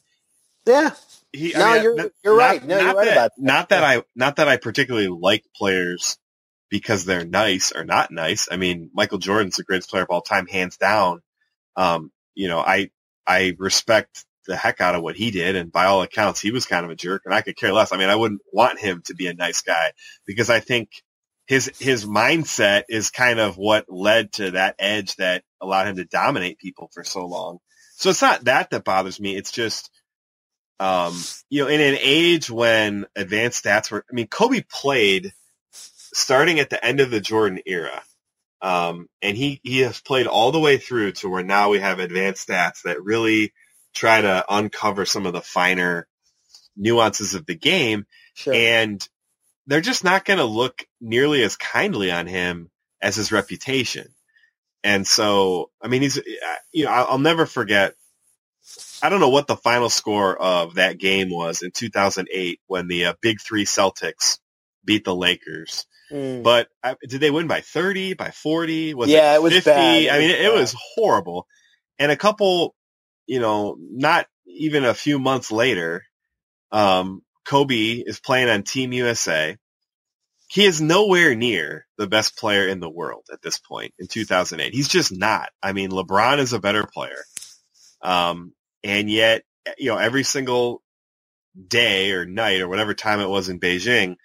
[0.66, 0.92] Yeah,
[1.34, 1.54] he.
[1.54, 2.66] No, I mean, you're- you're not- right.
[2.66, 3.44] No, not you're right that, about that.
[3.44, 6.18] Not that I not that I particularly like players
[6.70, 8.48] because they're nice or not nice.
[8.52, 11.22] I mean, Michael Jordan's the greatest player of all time, hands down.
[11.76, 12.90] Um, you know, I
[13.28, 16.66] I respect the heck out of what he did, and by all accounts, he was
[16.68, 17.92] kind of a jerk, and I could care less.
[17.92, 19.92] I mean, I wouldn't want him to be a nice guy
[20.28, 20.90] because I think
[21.48, 26.06] his his mindset is kind of what led to that edge that allowed him to
[26.06, 27.60] dominate people for so long.
[27.98, 29.36] So it's not that that bothers me.
[29.36, 29.90] It's just,
[30.80, 31.16] um,
[31.50, 35.34] you know, in an age when advanced stats were, I mean, Kobe played
[35.72, 38.04] starting at the end of the Jordan era.
[38.62, 42.00] Um, and he, he has played all the way through to where now we have
[42.00, 43.54] advanced stats that really
[43.94, 46.08] try to uncover some of the finer
[46.76, 48.54] nuances of the game sure.
[48.54, 49.08] and
[49.68, 52.70] they're just not going to look nearly as kindly on him
[53.02, 54.08] as his reputation.
[54.84, 56.20] And so, I mean, he's,
[56.72, 57.96] you know, I'll never forget.
[59.02, 63.08] I don't know what the final score of that game was in 2008 when the
[63.08, 64.40] uh, Big Three Celtics
[64.86, 65.88] beat the Lakers.
[66.12, 66.44] Mm.
[66.44, 68.96] But uh, did they win by 30, by 40?
[68.96, 69.60] Was Yeah, it it was 50?
[69.60, 70.10] bad.
[70.10, 70.54] It I mean, was it, it bad.
[70.54, 71.48] was horrible.
[72.00, 72.76] And a couple,
[73.28, 76.04] you know, not even a few months later,
[76.72, 79.58] um, Kobe is playing on Team USA.
[80.50, 84.74] He is nowhere near the best player in the world at this point in 2008.
[84.74, 85.50] He's just not.
[85.64, 87.24] I mean, LeBron is a better player.
[88.02, 88.54] Um,
[88.84, 89.44] and yet,
[89.78, 90.82] you know, every single
[91.68, 94.16] day or night or whatever time it was in Beijing,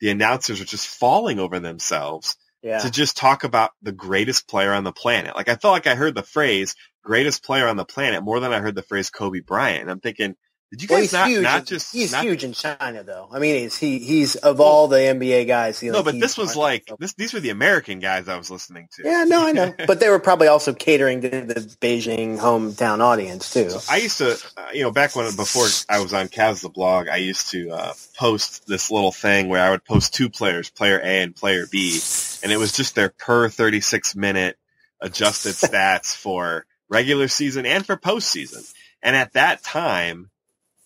[0.00, 2.78] the announcers were just falling over themselves yeah.
[2.78, 5.36] to just talk about the greatest player on the planet.
[5.36, 8.52] Like I felt like I heard the phrase greatest player on the planet more than
[8.52, 9.88] I heard the phrase Kobe Bryant.
[9.88, 10.34] I'm thinking,
[10.70, 11.42] did you Well, he's not, huge.
[11.42, 13.28] not in- just he's not- huge in China, though.
[13.32, 15.80] I mean, he's he he's of all the NBA guys.
[15.80, 17.14] He, No, like, but this was like this.
[17.14, 19.02] These were the American guys I was listening to.
[19.04, 19.74] Yeah, no, I know.
[19.86, 23.70] but they were probably also catering to the Beijing hometown audience too.
[23.90, 27.08] I used to, uh, you know, back when before I was on Cavs the blog,
[27.08, 30.98] I used to uh, post this little thing where I would post two players, player
[31.02, 31.98] A and player B,
[32.42, 34.56] and it was just their per 36 minute
[35.00, 38.70] adjusted stats for regular season and for postseason.
[39.02, 40.30] And at that time,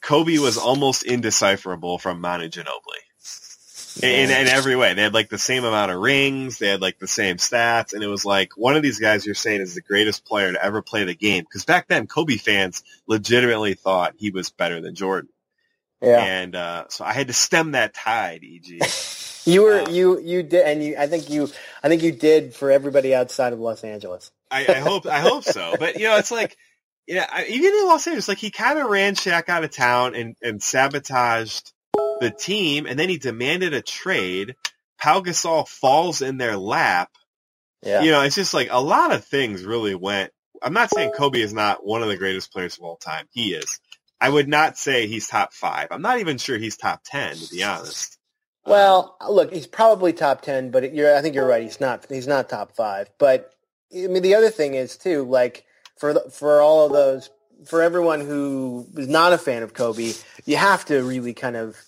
[0.03, 2.99] Kobe was almost indecipherable from Manu Ginobili.
[4.03, 4.95] In, in every way.
[4.95, 6.59] They had like the same amount of rings.
[6.59, 7.93] They had like the same stats.
[7.93, 10.65] And it was like one of these guys you're saying is the greatest player to
[10.65, 11.45] ever play the game.
[11.45, 15.29] Because back then, Kobe fans legitimately thought he was better than Jordan.
[16.01, 18.83] Yeah, And uh, so I had to stem that tide, EG.
[19.45, 20.97] you were uh, you you did, and you.
[20.99, 21.49] I think you.
[21.81, 24.33] I think you did for everybody outside of Los Angeles.
[24.51, 25.77] I, I hope I hope so.
[25.79, 26.57] But you know, it's like
[27.09, 30.15] know, I, even in Los Angeles, like he kind of ran Shaq out of town
[30.15, 31.73] and, and sabotaged
[32.21, 34.55] the team, and then he demanded a trade.
[35.01, 37.11] Pau Gasol falls in their lap.
[37.83, 40.33] Yeah, You know, it's just like a lot of things really went.
[40.63, 43.27] I'm not saying Kobe is not one of the greatest players of all time.
[43.33, 43.81] He is.
[44.21, 45.89] I would not say he's top five.
[45.91, 48.17] I'm not even sure he's top ten, to be honest.
[48.65, 51.65] Well, look, he's probably top ten, but you're, I think you're right.
[51.65, 52.07] He's not.
[52.09, 53.11] He's not top five.
[53.19, 53.53] But
[53.93, 55.65] I mean, the other thing is too, like
[56.03, 57.31] for the, for all of those,
[57.65, 61.81] for everyone who is not a fan of Kobe, you have to really kind of,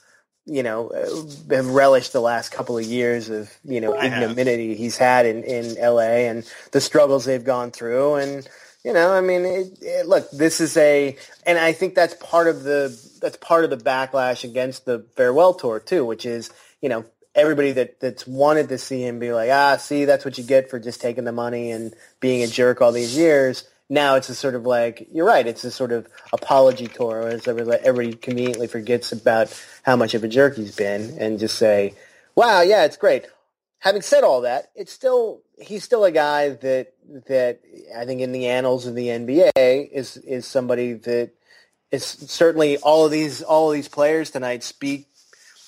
[0.47, 4.31] you know, uh, have relished the last couple of years of you know I have.
[4.31, 6.29] ignominy he's had in in L.A.
[6.29, 8.49] and the struggles they've gone through, and
[8.85, 12.47] you know, I mean, it, it, look, this is a, and I think that's part
[12.47, 16.89] of the that's part of the backlash against the farewell tour too, which is you
[16.89, 20.45] know everybody that that's wanted to see him be like, ah, see, that's what you
[20.45, 23.65] get for just taking the money and being a jerk all these years.
[23.91, 25.47] Now it's a sort of like you're right.
[25.47, 30.29] It's a sort of apology tour, as everybody, conveniently forgets about how much of a
[30.29, 31.95] jerk he's been, and just say,
[32.35, 33.27] "Wow, yeah, it's great."
[33.81, 36.95] Having said all that, it's still he's still a guy that
[37.29, 37.61] that
[37.95, 41.33] I think in the annals of the NBA is is somebody that
[41.91, 45.07] is certainly all of these all of these players tonight speak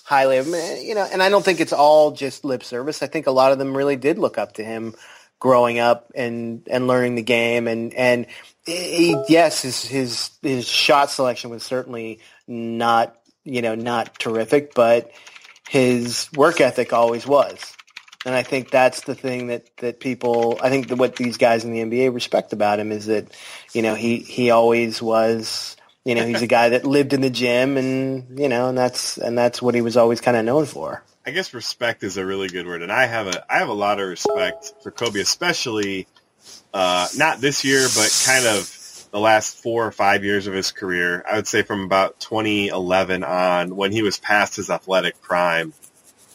[0.04, 0.54] highly of him.
[0.54, 3.02] eh, You know, and I don't think it's all just lip service.
[3.02, 4.94] I think a lot of them really did look up to him
[5.38, 8.26] growing up and and learning the game and and
[8.64, 15.10] he, yes his his his shot selection was certainly not you know not terrific but
[15.68, 17.76] his work ethic always was
[18.26, 21.64] and I think that's the thing that, that people, I think that what these guys
[21.64, 23.28] in the NBA respect about him is that,
[23.72, 27.30] you know, he, he always was, you know, he's a guy that lived in the
[27.30, 30.66] gym and, you know, and that's, and that's what he was always kind of known
[30.66, 31.04] for.
[31.26, 33.74] I guess respect is a really good word, and I have a I have a
[33.74, 36.06] lot of respect for Kobe, especially
[36.72, 40.70] uh, not this year, but kind of the last four or five years of his
[40.70, 41.24] career.
[41.28, 45.72] I would say from about 2011 on, when he was past his athletic prime,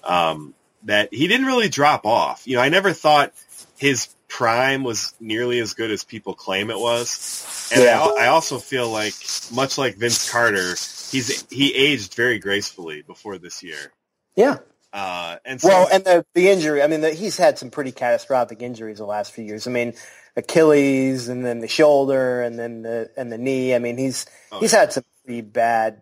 [0.03, 2.45] um, that he didn't really drop off.
[2.45, 3.33] You know, I never thought
[3.77, 7.69] his prime was nearly as good as people claim it was.
[7.71, 8.01] And Yeah.
[8.01, 9.13] I, I also feel like,
[9.53, 10.71] much like Vince Carter,
[11.11, 13.91] he's he aged very gracefully before this year.
[14.35, 14.57] Yeah.
[14.93, 16.81] Uh, and so, Well, and the the injury.
[16.83, 19.67] I mean, the, he's had some pretty catastrophic injuries the last few years.
[19.67, 19.93] I mean,
[20.35, 23.73] Achilles, and then the shoulder, and then the and the knee.
[23.75, 24.79] I mean, he's Oh, he's yeah.
[24.81, 26.01] had some pretty bad.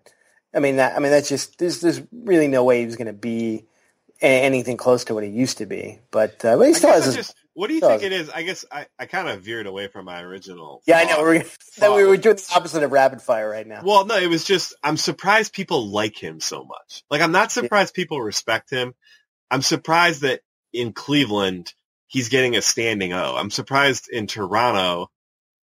[0.54, 3.13] I mean, that I mean, that's just there's there's really no way he's going to
[3.13, 3.65] be
[4.21, 5.99] anything close to what he used to be.
[6.12, 7.15] But uh, but he still has his.
[7.15, 8.30] just, what do you think it is?
[8.30, 10.82] I guess I, I kind of veered away from my original.
[10.88, 11.22] yeah, I know.
[11.22, 11.43] We're
[11.80, 13.82] that we were doing the opposite of rapid fire right now.
[13.84, 17.04] Well, no, it was just I'm surprised people like him so much.
[17.12, 18.93] Like I'm not surprised people respect him.
[19.52, 20.39] I'm surprised that
[20.72, 21.74] in Cleveland
[22.08, 23.36] he's getting a standing O.
[23.36, 25.12] I'm surprised in Toronto,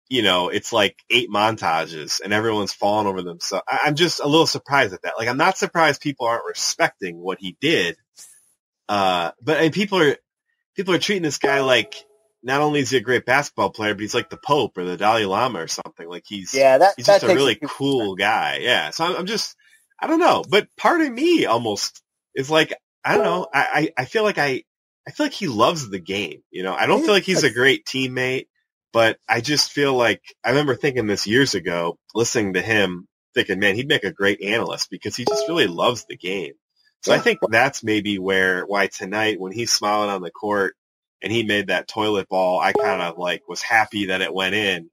[0.07, 3.65] you know, it's like eight montages and everyone's falling over themselves.
[3.67, 5.15] I- I'm just a little surprised at that.
[5.17, 7.97] Like I'm not surprised people aren't respecting what he did.
[8.87, 10.15] Uh, but and people are
[10.75, 11.95] people are treating this guy like
[12.43, 14.97] not only is he a great basketball player, but he's like the Pope or the
[14.97, 16.07] Dalai Lama or something.
[16.07, 18.59] Like he's yeah, that he's that just a really few cool guy.
[18.61, 18.89] Yeah.
[18.89, 19.55] So I'm, I'm just,
[19.99, 22.01] I don't know, but part of me almost
[22.35, 22.73] is like,
[23.05, 23.47] I don't know.
[23.53, 24.63] I, I, I feel like I,
[25.07, 26.41] I feel like he loves the game.
[26.51, 28.47] You know, I don't feel like he's a great teammate,
[28.91, 33.59] but I just feel like I remember thinking this years ago, listening to him, thinking,
[33.59, 36.53] man, he'd make a great analyst because he just really loves the game.
[37.03, 40.75] So I think that's maybe where, why tonight when he's smiling on the court
[41.21, 44.55] and he made that toilet ball, I kind of like was happy that it went
[44.55, 44.89] in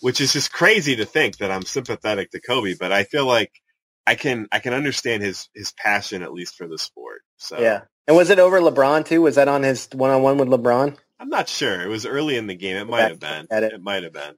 [0.00, 3.52] which is just crazy to think that I'm sympathetic to Kobe, but I feel like
[4.06, 7.22] I can I can understand his his passion at least for the sport.
[7.36, 7.82] So Yeah.
[8.06, 9.22] And was it over LeBron too?
[9.22, 10.96] Was that on his one on one with LeBron?
[11.18, 11.80] I'm not sure.
[11.80, 12.76] It was early in the game.
[12.76, 13.46] It might have been.
[13.50, 13.72] It.
[13.72, 14.34] It might have been.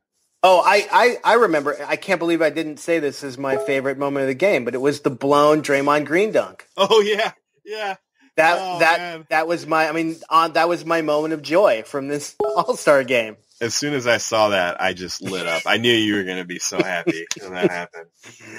[0.48, 1.76] Oh, I, I, I remember.
[1.85, 4.76] I can't believe I didn't say this is my favorite moment of the game, but
[4.76, 6.68] it was the blown Draymond Green dunk.
[6.76, 7.32] Oh yeah,
[7.64, 7.96] yeah.
[8.37, 9.26] That Oh, that man.
[9.30, 9.88] that was my.
[9.88, 13.37] I mean, on, that was my moment of joy from this All Star game.
[13.61, 15.62] As soon as I saw that, I just lit up.
[15.66, 18.06] I knew you were going to be so happy when that happened.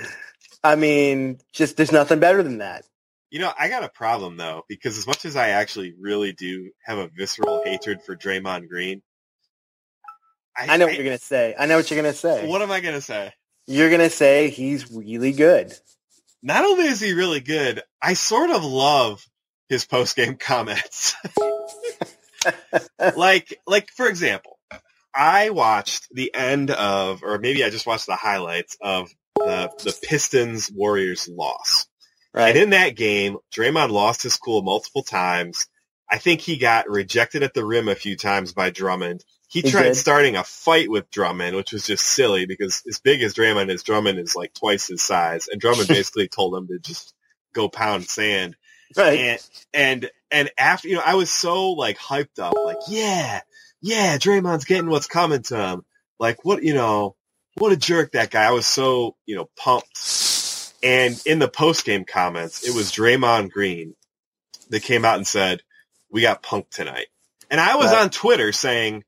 [0.63, 2.83] I mean, just there's nothing better than that.
[3.29, 6.71] You know, I got a problem though because as much as I actually really do
[6.83, 9.01] have a visceral hatred for Draymond Green,
[10.57, 11.55] I know what you're gonna say.
[11.57, 12.47] I know what you're gonna say.
[12.47, 13.33] What am I going to say?
[13.67, 15.73] You're gonna say he's really good.
[16.41, 19.25] not only is he really good, I sort of love
[19.69, 21.15] his post game comments.
[23.15, 24.57] like, like for example,
[25.13, 29.97] I watched the end of, or maybe I just watched the highlights of the the
[30.01, 31.87] Pistons Warriors loss.
[32.33, 32.49] Right.
[32.49, 35.67] And in that game, Draymond lost his cool multiple times.
[36.09, 39.23] I think he got rejected at the rim a few times by Drummond.
[39.47, 39.95] He, He tried did.
[39.95, 43.83] starting a fight with Drummond, which was just silly because as big as Draymond is,
[43.83, 45.47] Drummond is like twice his size.
[45.47, 47.13] And Drummond basically told him to just
[47.53, 48.55] go pound sand.
[48.95, 49.19] Right.
[49.19, 49.39] And,
[49.73, 53.41] and, and after, you know, I was so like hyped up, like, yeah,
[53.81, 55.85] yeah, Draymond's getting what's coming to him.
[56.19, 57.15] Like what, you know,
[57.55, 58.43] what a jerk that guy.
[58.45, 60.73] I was so, you know, pumped.
[60.83, 63.95] And in the post game comments, it was Draymond Green
[64.69, 65.61] that came out and said,
[66.11, 67.07] we got punked tonight.
[67.49, 68.01] And I was Right.
[68.03, 69.03] on Twitter saying,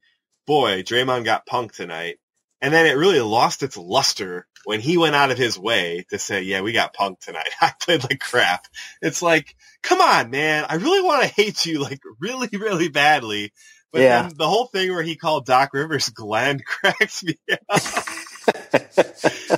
[0.49, 2.17] boy, Draymond got punked tonight.
[2.59, 6.17] And then it really lost its luster when he went out of his way to
[6.17, 7.49] say, yeah, we got punked tonight.
[7.61, 8.65] I played like crap.
[8.99, 10.65] It's like, come on, man.
[10.67, 13.53] I really want to hate you like really, really badly.
[13.93, 14.23] But Yeah.
[14.23, 17.35] then the whole thing where he called Doc Rivers Glenn cracks me
[17.69, 17.83] up.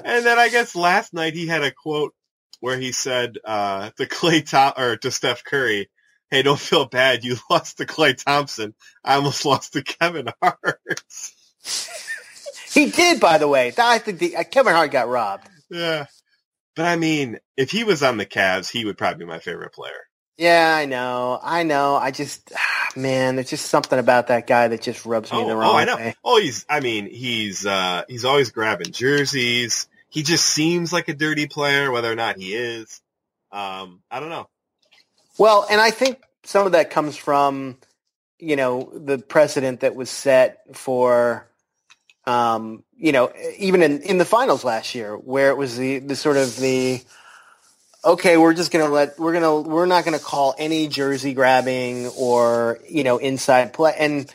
[0.05, 2.13] and then I guess last night he had a quote
[2.59, 5.89] where he said uh, to Klay Tom or to Steph Curry,
[6.31, 7.23] "Hey, don't feel bad.
[7.23, 8.73] You lost to Klay Thompson.
[9.03, 11.03] I almost lost to Kevin Hart."
[12.73, 13.73] he did, by the way.
[13.77, 15.47] I think the, uh, Kevin Hart got robbed.
[15.69, 16.05] yeah,
[16.75, 19.73] but I mean, if he was on the Cavs, he would probably be my favorite
[19.73, 19.91] player.
[20.37, 21.39] Yeah, I know.
[21.43, 21.95] I know.
[21.95, 22.51] I just,
[22.95, 25.75] man, there's just something about that guy that just rubs me Oh, the oh, wrong
[25.75, 25.95] I know.
[25.97, 26.15] way.
[26.23, 26.65] Oh, he's.
[26.69, 27.65] I mean, he's.
[27.65, 29.87] uh He's always grabbing jerseys.
[30.09, 33.01] He just seems like a dirty player, whether or not he is.
[33.51, 34.49] Um, I don't know.
[35.41, 37.77] Well, and I think some of that comes from,
[38.37, 41.47] you know, the precedent that was set for,
[42.27, 46.15] um, you know, even in, in the finals last year, where it was the, the
[46.15, 47.01] sort of the,
[48.05, 50.87] okay, we're just going to let, we're going to, we're not going to call any
[50.87, 53.95] jersey grabbing or, you know, inside play.
[53.97, 54.31] And,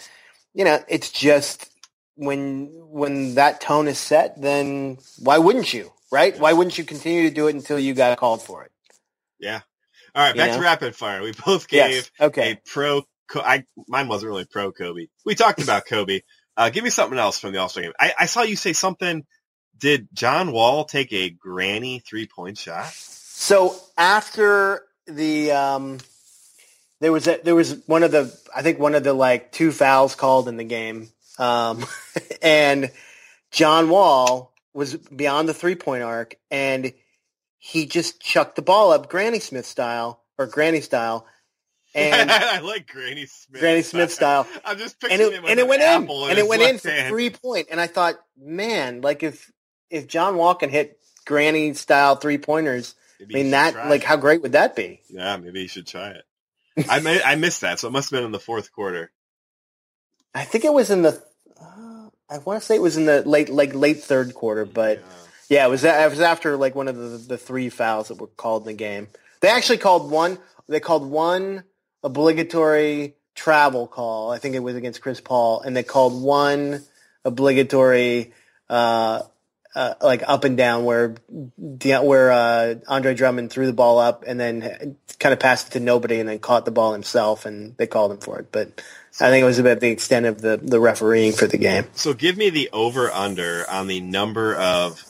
[0.54, 1.70] you know, it's just
[2.16, 6.36] when, when that tone is set, then why wouldn't you, right?
[6.36, 8.72] Why wouldn't you continue to do it until you got called for it?
[9.38, 9.60] Yeah.
[10.16, 10.56] All right, back know?
[10.56, 11.22] to rapid fire.
[11.22, 12.10] We both gave Yes.
[12.20, 12.52] Okay.
[12.52, 13.02] a pro.
[13.34, 15.08] I mine wasn't really pro Kobe.
[15.24, 16.22] We talked about Kobe.
[16.56, 17.92] Uh, give me something else from the All Star game.
[18.00, 19.24] I, I saw you say something
[19.78, 22.86] did John Wall take a granny three point shot?
[22.92, 25.98] So after the um,
[27.00, 29.72] there was a, there was one of the I think one of the like two
[29.72, 31.08] fouls called in the game,
[31.38, 31.84] um,
[32.42, 32.90] and
[33.50, 36.92] John Wall was beyond the three point arc, and
[37.66, 41.26] he just chucked the ball up Granny Smith style or Granny style,
[41.94, 43.60] and I like Granny Smith.
[43.60, 44.46] Granny Smith style.
[44.64, 46.62] I'm just and picturing it, him and it an went in, apple and it went
[46.62, 47.08] in for hand.
[47.08, 47.68] three point.
[47.70, 49.50] And I thought, man, like if
[49.90, 54.02] if John Wall can hit Granny style three pointers, I Maybe he mean that like
[54.02, 54.06] it.
[54.06, 55.00] how great would that be?
[55.08, 56.24] Yeah, maybe you should try it.
[56.88, 59.10] I mi- I missed that, so it must have been in the fourth quarter.
[60.34, 61.22] I think it was in the.
[61.58, 64.98] Uh, I want to say it was in the late like late third quarter, but
[64.98, 65.04] Yeah.
[65.48, 68.26] Yeah, it was it was after like one of the the three fouls that were
[68.26, 69.08] called in the game.
[69.40, 70.38] They actually called one.
[70.68, 71.64] They called one
[72.02, 74.32] obligatory travel call.
[74.32, 76.82] I think it was against Chris Paul, and they called one
[77.24, 78.32] obligatory
[78.68, 79.22] uh,
[79.74, 81.14] uh, like up and down where
[81.58, 85.80] where uh, Andre Drummond threw the ball up and then kind of passed it to
[85.80, 88.50] nobody and then caught the ball himself, and they called him for it.
[88.50, 88.82] But
[89.20, 91.84] I think it was about the extent of the the refereeing for the game.
[91.92, 95.04] So give me the over under on the number of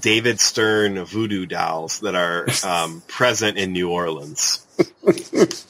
[0.00, 4.66] David Stern voodoo dolls that are um, present in New Orleans.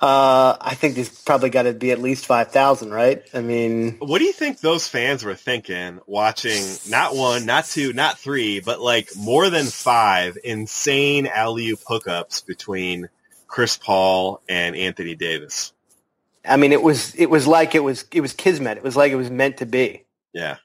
[0.00, 3.22] Uh, I think there's probably got to be at least five thousand, right?
[3.32, 7.94] I mean, What do you think those fans were thinking watching not one, not two,
[7.94, 13.08] not three, but like more than five insane alley-oop hookups between
[13.46, 15.72] Chris Paul and Anthony Davis?
[16.44, 18.76] I mean, it was it was like it was it was kismet.
[18.76, 20.04] It was like it was meant to be.
[20.34, 20.56] Yeah.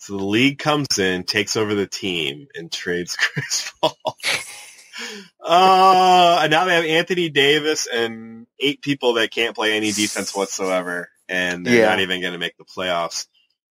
[0.00, 3.96] So the league comes in, takes over the team, and trades Chris Paul.
[5.44, 10.34] uh, and now they have Anthony Davis and eight people that can't play any defense
[10.34, 11.90] whatsoever, and they're Yeah.
[11.90, 13.26] not even going to make the playoffs.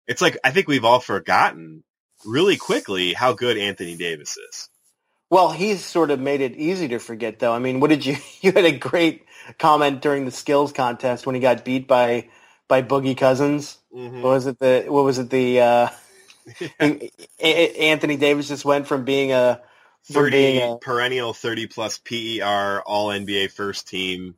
[0.06, 1.82] It's like I think we've all forgotten
[2.26, 4.68] really quickly how good Anthony Davis is.
[5.30, 7.52] Well, he's sort of made it easy to forget, though.
[7.52, 8.16] I mean, what did you?
[8.42, 9.24] You had a great
[9.58, 12.28] comment during the skills contest when he got beat by
[12.68, 13.78] by Boogie Cousins.
[13.94, 14.22] Mhm.
[14.22, 14.58] What was it?
[14.58, 15.30] The what was it?
[15.30, 15.88] The uh,
[17.40, 19.60] Anthony Davis just went from being a
[20.04, 24.34] from 30 being a perennial 30 plus PER all NBA first team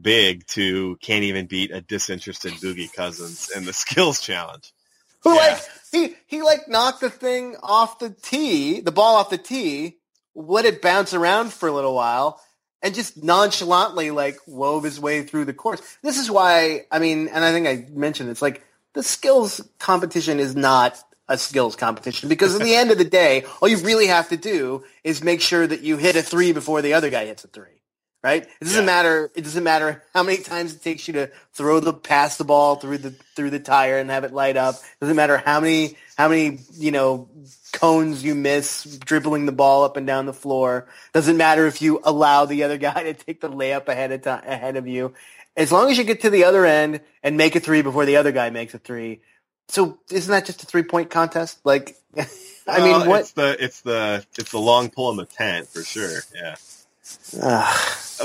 [0.00, 4.72] big to can't even beat a disinterested Boogie Cousins in the skills challenge.
[5.22, 5.36] who Yeah.
[5.36, 5.62] like
[5.92, 9.98] he he like knocked the thing off the tee, the ball off the tee,
[10.34, 12.40] let it bounce around for a little while,
[12.82, 15.80] and just nonchalantly like wove his way through the course.
[16.02, 18.64] This is why I mean, and I think I mentioned it's like
[18.94, 23.44] the skills competition is not a skills competition because at the end of the day,
[23.62, 26.82] all you really have to do is make sure that you hit a three before
[26.82, 27.68] the other guy hits a three.
[28.22, 28.42] Right?
[28.42, 28.86] It doesn't Yeah.
[28.86, 29.30] matter.
[29.34, 32.76] It doesn't matter how many times it takes you to throw the pass the ball
[32.76, 34.74] through the through the tire and have it light up.
[34.74, 37.30] It doesn't matter how many how many you know
[37.72, 40.86] cones you miss dribbling the ball up and down the floor.
[41.14, 44.42] Doesn't matter if you allow the other guy to take the layup ahead of time
[44.46, 45.14] ahead of you.
[45.56, 48.16] As long as you get to the other end and make a three before the
[48.16, 49.22] other guy makes a three.
[49.70, 51.58] So isn't that just a three point contest?
[51.64, 53.20] Like, I mean, Well, what?
[53.20, 56.20] It's the it's the it's the long pull in the tent for sure.
[56.34, 56.56] Yeah.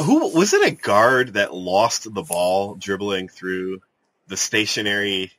[0.04, 0.68] Who was it?
[0.68, 3.82] A guard that lost the ball dribbling through
[4.28, 5.32] the stationary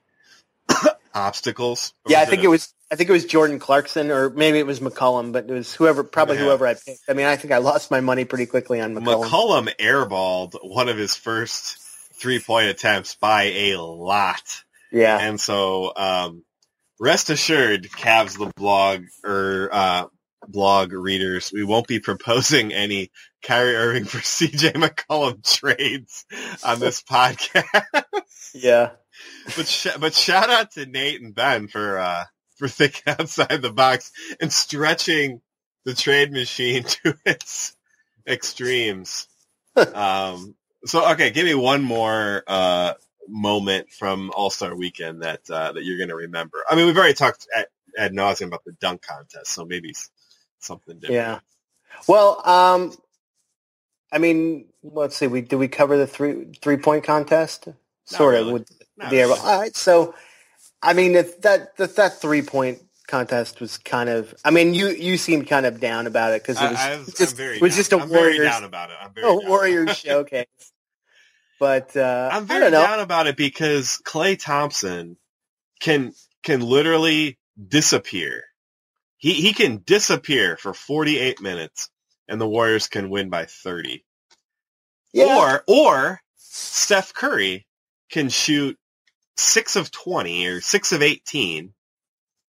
[1.15, 1.93] obstacles?
[2.09, 2.73] Yeah, I think a- it was.
[2.91, 6.05] I think it was Jordan Clarkson, or maybe it was McCollum, but it was whoever,
[6.05, 6.45] probably Yeah.
[6.45, 7.01] whoever I picked.
[7.09, 9.25] I mean, I think I lost my money pretty quickly on McCollum.
[9.25, 11.79] McCollum airballed one of his first
[12.15, 14.63] three point attempts by a lot.
[14.97, 16.44] Yeah, And so, um,
[16.99, 20.07] rest assured, Cavs the blog or uh,
[20.49, 23.11] blog readers, we won't be proposing any
[23.42, 26.24] Kyrie Irving for CJ McCollum trades
[26.64, 27.92] on this podcast.
[28.55, 28.90] yeah.
[29.57, 32.24] but sh- but shout out to Nate and Ben for uh,
[32.57, 35.40] for thinking outside the box and stretching
[35.84, 37.76] the trade machine to its
[38.26, 39.28] extremes.
[39.76, 42.94] um, so okay, give me one more uh,
[43.29, 46.59] moment from All Star Weekend that uh, that you're going to remember.
[46.68, 47.68] I mean, we've already talked at
[47.99, 49.95] ad nauseum about the dunk contest, so maybe
[50.59, 51.14] something different.
[51.14, 51.39] Yeah.
[52.07, 52.93] Well, um,
[54.12, 55.27] I mean, let's see.
[55.27, 57.68] We did we cover the three three point contest?
[58.05, 58.49] Sort really.
[58.49, 59.39] of with Not the really.
[59.39, 59.74] all right.
[59.74, 60.14] So,
[60.83, 64.35] I mean, if that that, that three point contest was kind of.
[64.45, 67.14] I mean, you you seemed kind of down about it because it was I was,
[67.14, 68.97] just I'm very it was just a I'm very Warriors down about it.
[69.01, 69.27] I'm very.
[69.47, 70.47] Warriors showcase.
[71.59, 75.17] But uh, I'm very down about it because Klay Thompson
[75.81, 77.39] can can literally
[77.69, 78.45] disappear.
[79.17, 81.89] He he can disappear for 48 minutes,
[82.29, 84.05] and the Warriors can win by 30.
[85.13, 85.37] Yeah.
[85.37, 87.67] Or or Steph Curry
[88.11, 88.79] can shoot
[89.37, 91.73] six of 20 or six of 18,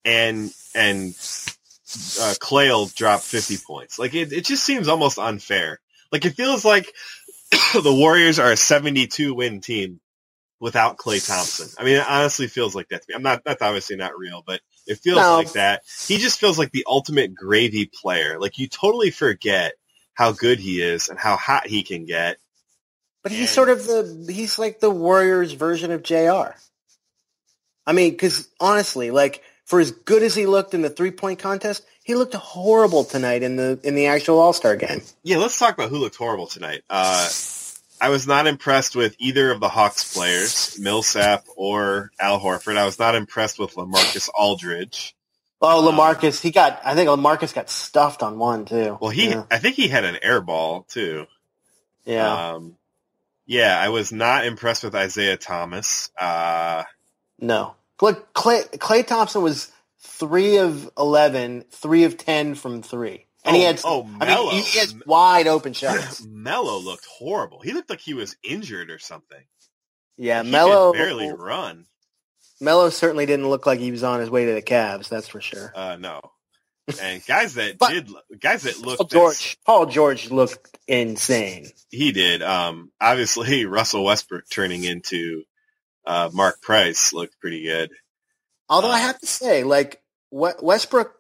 [0.04, 3.98] and and uh, Klay will drop 50 points.
[3.98, 5.80] Like it, it just seems almost unfair.
[6.12, 6.92] Like it feels like
[7.74, 10.00] the Warriors are a 72 win team
[10.60, 11.70] without Klay Thompson.
[11.80, 13.16] I mean, it honestly feels like that to me.
[13.16, 15.36] I'm not, that's obviously not real, but it feels No.
[15.36, 15.84] like that.
[16.08, 18.40] He just feels like the ultimate gravy player.
[18.40, 19.74] Like you totally forget
[20.14, 22.38] how good he is and how hot he can get.
[23.24, 26.56] But he's And- sort of the he's like the Warriors version of Jr.
[27.86, 31.40] I mean, because honestly, like for as good as he looked in the three point
[31.40, 35.02] contest, he looked horrible tonight in the in the actual All Star game.
[35.24, 36.84] Yeah, let's talk about who looked horrible tonight.
[36.90, 37.30] Uh,
[38.00, 42.78] I was not impressed with either of the Hawks players, Millsap or Al Horford.
[42.78, 45.16] I was not impressed with LaMarcus Aldridge.
[45.62, 46.80] Oh, LaMarcus, he got.
[46.86, 48.98] I think LaMarcus got stuffed on one too.
[49.02, 51.28] Well, he, yeah, I think he had an air ball too.
[52.06, 52.54] yeah.
[52.54, 52.78] Um,
[53.46, 56.10] yeah, I was not impressed with Isaiah Thomas.
[56.18, 56.84] Uh,
[57.40, 57.76] no.
[58.02, 59.72] Look, Klay, Klay Thompson was
[60.08, 63.82] three of 11, three of ten from three, and he Oh, had.
[63.86, 64.52] oh, I Melo.
[64.52, 66.24] mean, he has wide open shots.
[66.26, 67.62] Melo looked horrible.
[67.62, 69.44] He looked like he was injured or something.
[70.18, 71.86] Yeah, he could barely run.
[72.60, 75.10] Melo certainly didn't look like he was on his way to the Cavs.
[75.10, 75.72] That's for sure.
[75.76, 76.22] Uh, no.
[77.02, 79.58] And guys that But- did, guys that looked, Paul George.
[79.66, 81.68] Paul George looked insane.
[81.92, 82.42] he did.
[82.42, 85.44] Um, obviously Russell Westbrook turning into,
[86.06, 87.92] uh, Mark Price looked pretty good.
[88.70, 90.02] Although I Uh, have to say, like
[90.32, 91.14] Westbrook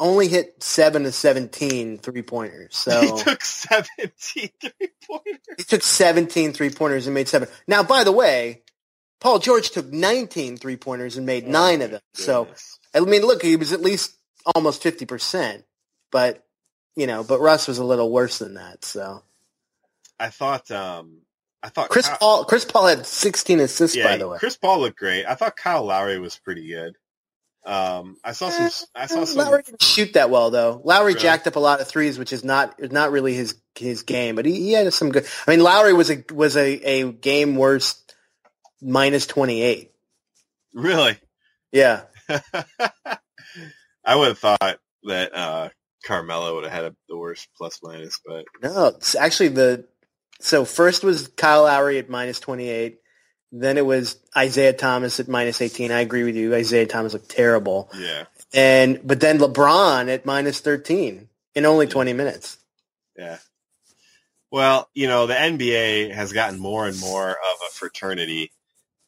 [0.00, 2.76] only hit seven to 17 three pointers.
[2.76, 5.38] So He took 17 three pointers.
[5.56, 7.48] he took 17 three pointers and made seven.
[7.66, 8.62] Now, by the way,
[9.20, 12.00] Paul George took 19 three pointers and made nine of them.
[12.14, 12.48] So
[12.94, 14.14] I mean, look, he was at least
[14.54, 15.62] almost 50%,
[16.12, 16.44] but
[16.96, 18.84] you know, but Russ was a little worse than that.
[18.84, 19.22] So
[20.18, 21.18] I thought, um,
[21.62, 24.38] I thought Chris Kyle- Paul, Chris Paul had 16 assists, yeah, by the way.
[24.38, 25.24] Chris Paul looked great.
[25.26, 26.94] I thought Kyle Lowry was pretty good.
[27.66, 30.80] Um, I saw some, I saw some, Lowry didn't shoot that well though.
[30.84, 31.20] Lowry Really?
[31.20, 34.36] jacked up a lot of threes, which is not not really his his game.
[34.36, 35.26] But he, he had some good.
[35.46, 38.14] I mean, Lowry was a was a, a game worst
[38.80, 39.92] minus twenty eight.
[40.72, 41.18] really,
[41.72, 42.02] Yeah,
[44.04, 45.68] I would have thought that, uh,
[46.04, 49.84] Carmelo would have had a, the worst plus minus, but no, it's actually the
[50.40, 53.00] so first was Kyle Lowry at minus twenty eight.
[53.50, 55.90] Then it was Isaiah Thomas at minus eighteen.
[55.90, 56.54] I agree with you.
[56.54, 57.90] Isaiah Thomas looked terrible.
[57.96, 62.58] yeah, And but then LeBron at minus thirteen in only twenty minutes.
[63.16, 63.38] yeah.
[64.50, 67.36] Well, you know, the NBA has gotten more and more of
[67.68, 68.50] a fraternity.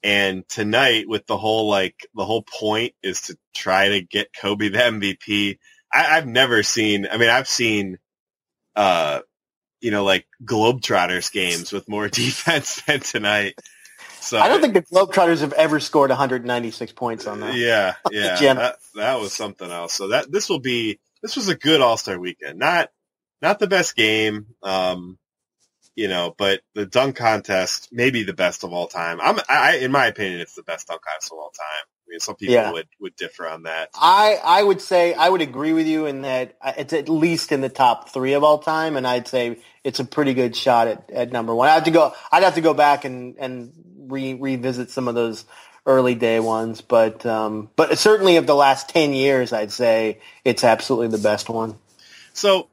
[0.03, 4.68] And tonight with the whole, like, the whole point is to try to get Kobe
[4.68, 5.59] the MVP.
[5.91, 7.99] I, I've never seen, I mean, I've seen,
[8.76, 9.20] uh,
[9.81, 13.59] you know, like Globetrotters games with more defense than tonight.
[14.20, 17.55] So I don't think the Globetrotters have ever scored 196 points on that.
[17.55, 19.95] Yeah, yeah, that, that was something else.
[19.95, 22.59] So that this will be this was a good All Star weekend.
[22.59, 22.91] Not
[23.41, 25.18] not the best game, um,
[25.97, 29.20] you know, but the dunk contest maybe the best of all time.
[29.22, 31.87] I'm I, in my opinion, it's the best dunk contest of all time.
[32.11, 32.72] Mean, some people Yeah.
[32.72, 33.90] would would differ on that.
[33.94, 37.61] I, I would say I would agree with you in that it's at least in
[37.61, 41.11] the top three of all time, and I'd say it's a pretty good shot at,
[41.11, 41.68] at number one.
[41.68, 42.12] I have to go.
[42.32, 43.72] I'd have to go back and and
[44.08, 45.44] re, revisit some of those
[45.86, 50.64] early day ones, but um, but certainly of the last ten years, I'd say it's
[50.64, 51.78] absolutely the best one.
[52.32, 52.68] So,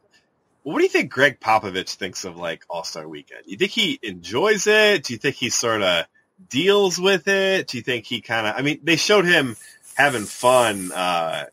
[0.63, 3.43] what do you think Gregg Popovich thinks of like All Star Weekend?
[3.45, 5.03] You think he enjoys it?
[5.03, 6.05] Do you think he sort of
[6.49, 7.67] deals with it?
[7.67, 8.55] Do you think he kind of?
[8.55, 9.55] I mean, they showed him
[9.95, 10.91] having fun.
[10.91, 11.45] Uh,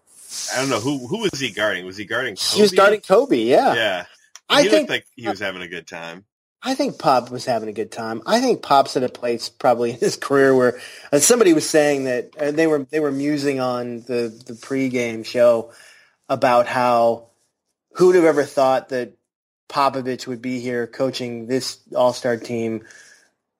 [0.52, 1.86] I don't know who who was he guarding?
[1.86, 2.36] Was he guarding?
[2.36, 2.56] Kobe?
[2.56, 3.74] He was guarding Kobe, yeah.
[3.74, 4.06] Yeah,
[4.48, 6.24] I he think like he was having a good time.
[6.66, 8.22] I think Pop was having a good time.
[8.26, 10.80] I think Pop's at a place probably in his career where
[11.12, 15.24] uh, somebody was saying that uh, they were they were musing on the the pregame
[15.24, 15.72] show
[16.28, 17.26] about how
[17.92, 19.12] who'd have ever thought that
[19.68, 22.84] Popovich would be here coaching this All Star team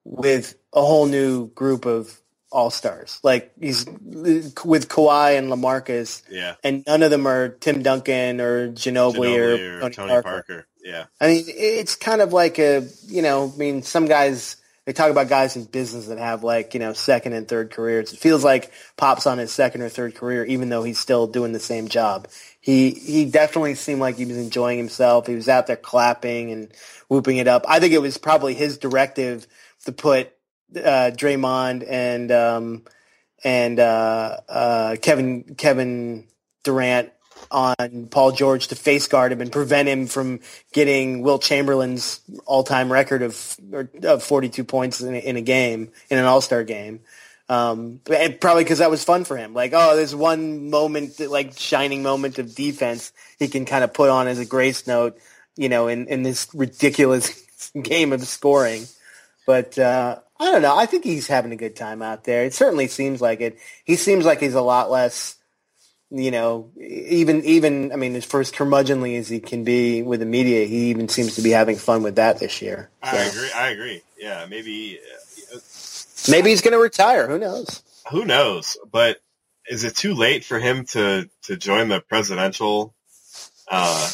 [0.05, 2.21] with a whole new group of
[2.53, 3.21] All Stars.
[3.23, 8.71] Like he's with Kawhi and LaMarcus, Yeah, and none of them are Tim Duncan or
[8.73, 10.31] Ginobili, Ginobili or, or Tony, Tony Parker.
[10.31, 10.67] Parker.
[10.85, 14.93] Yeah, I mean, it's kind of like a, you know, I mean, some guys, they
[14.93, 18.13] talk about guys in business that have like, you know, second and third careers.
[18.13, 21.53] It feels like Pop's on his second or third career, even though he's still doing
[21.53, 22.29] the same job.
[22.61, 25.27] He, he definitely seemed like he was enjoying himself.
[25.27, 26.71] He was out there clapping and
[27.09, 27.65] whooping it up.
[27.69, 29.47] I think it was probably his directive
[29.85, 30.33] to put,
[30.77, 32.83] uh, Draymond and, um,
[33.43, 36.27] and, uh, uh, Kevin, Kevin
[36.63, 37.11] Durant
[37.51, 40.41] on Paul George to face guard him and prevent him from
[40.73, 45.91] getting Wilt Chamberlain's all-time record of, or, of 42 points in a, in a game
[46.11, 47.01] in an All-Star game.
[47.49, 49.53] Um, and probably because that was fun for him.
[49.53, 54.09] Like, oh, there's one moment, like shining moment of defense he can kind of put
[54.09, 55.19] on as a grace note,
[55.57, 57.45] you know, in, in this ridiculous
[57.83, 58.87] game of scoring.
[59.47, 60.77] But uh, I don't know.
[60.77, 62.45] I think he's having a good time out there.
[62.45, 63.59] It certainly seems like it.
[63.85, 65.37] He seems like he's a lot less,
[66.11, 67.93] you know, even even.
[67.93, 71.37] I mean, as first curmudgeonly as he can be with the media, he even seems
[71.37, 72.91] to be having fun with that this year.
[73.03, 73.51] I agree.
[73.55, 74.03] I agree.
[74.19, 74.99] Yeah, maybe.
[75.55, 75.59] uh,
[76.31, 77.29] Maybe he's going to retire.
[77.29, 77.83] Who knows?
[78.11, 78.79] Who knows?
[78.91, 79.19] But
[79.69, 82.95] is it too late for him to to join the presidential?
[83.69, 84.09] Uh,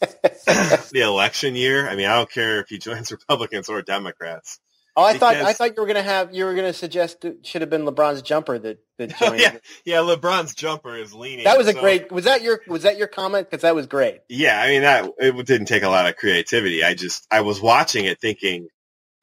[0.00, 1.88] the election year.
[1.88, 4.60] I mean, I don't care if he joins Republicans or Democrats.
[4.98, 7.46] Oh, I thought I thought you were going to have you were to suggest it
[7.46, 9.40] should have been LeBron's jumper that that Oh, joined.
[9.40, 9.96] yeah, yeah.
[9.98, 11.44] LeBron's jumper is leaning.
[11.44, 12.10] That was a so- great.
[12.10, 13.48] Was that your was that your comment?
[13.48, 14.20] Because that was great.
[14.28, 16.82] Yeah, I mean that it didn't take a lot of creativity.
[16.82, 18.66] I just I was watching it thinking,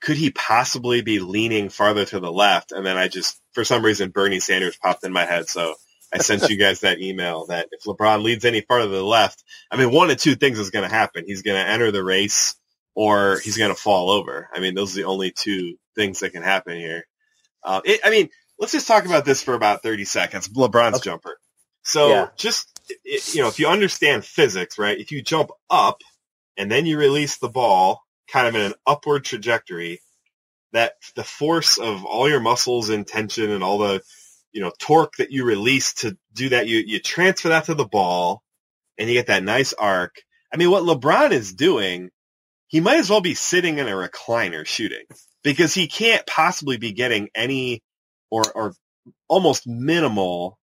[0.02, 2.72] could he possibly be leaning farther to the left?
[2.72, 5.76] And then I just for some reason Bernie Sanders popped in my head, so
[6.14, 9.44] I sent you guys that email that if LeBron leads any farther to the left,
[9.70, 11.26] I mean one of two things is going to happen.
[11.28, 12.56] He's going to enter the race
[12.96, 14.50] or he's going to fall over.
[14.54, 17.04] I mean those are the only two things that can happen here.
[17.64, 18.30] Uh, it, I mean,
[18.60, 20.48] let's just talk about this for about 30 seconds.
[20.50, 21.38] LeBron's jumper.
[21.84, 22.30] So Yeah.
[22.38, 22.68] just,
[23.04, 26.02] it, you know, if you understand physics, right, if you jump up
[26.58, 30.02] and then you release the ball kind of in an upward trajectory,
[30.74, 34.02] that the force of all your muscles and tension and all the,
[34.52, 37.86] you know, torque that you release to do that, you, you transfer that to the
[37.86, 38.44] ball
[38.98, 40.16] and you get that nice arc.
[40.54, 42.10] I mean, what LeBron is doing,
[42.76, 45.06] he might as well be sitting in a recliner shooting
[45.46, 47.82] because he can't possibly be getting any
[48.30, 48.74] or, or
[49.30, 50.60] almost minimal,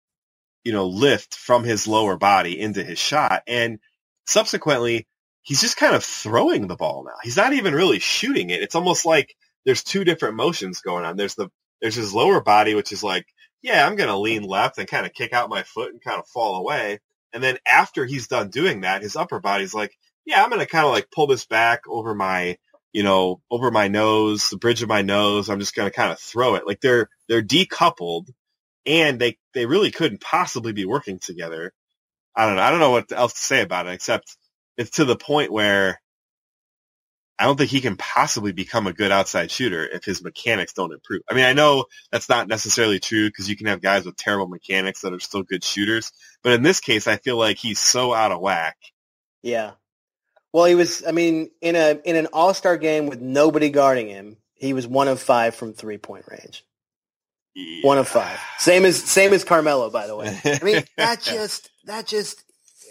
[0.63, 3.43] you know, lift from his lower body into his shot.
[3.45, 3.79] And
[4.25, 5.05] subsequently,
[5.41, 7.17] he's just kind of throwing the ball now.
[7.23, 8.61] He's not even really shooting it.
[8.61, 9.35] It's almost like
[9.65, 11.17] there's two different motions going on.
[11.17, 11.49] There's the,
[11.81, 13.25] there's his lower body, which is like,
[13.61, 16.19] yeah, I'm going to lean left and kind of kick out my foot and kind
[16.19, 16.99] of fall away.
[17.33, 19.91] And then after he's done doing that, his upper body's like,
[20.27, 22.57] yeah, I'm going to kind of like pull this back over my,
[22.91, 25.49] you know, over my nose, the bridge of my nose.
[25.49, 26.67] I'm just going to kind of throw it.
[26.67, 28.27] Like they're, they're decoupled
[28.85, 31.71] and they, they really couldn't possibly be working together.
[32.35, 32.61] I don't know.
[32.61, 34.35] I don't know what else to say about it except
[34.77, 36.01] it's to the point where
[37.39, 40.91] I don't think he can possibly become a good outside shooter if his mechanics don't
[40.91, 41.21] improve.
[41.29, 44.49] I mean, I know that's not necessarily true because you can have guys with terrible
[44.49, 46.11] mechanics that are still good shooters.
[46.43, 48.75] But in this case, I feel like he's so out of whack.
[49.41, 49.73] Yeah.
[50.57, 51.05] Well, he was.
[51.05, 54.87] I mean, in a in an All Star game with nobody guarding him, he was
[54.87, 56.65] one of five from three point range.
[57.83, 58.39] One of five.
[58.57, 60.35] Same as same as Carmelo, by the way.
[60.43, 62.41] I mean, that just that just.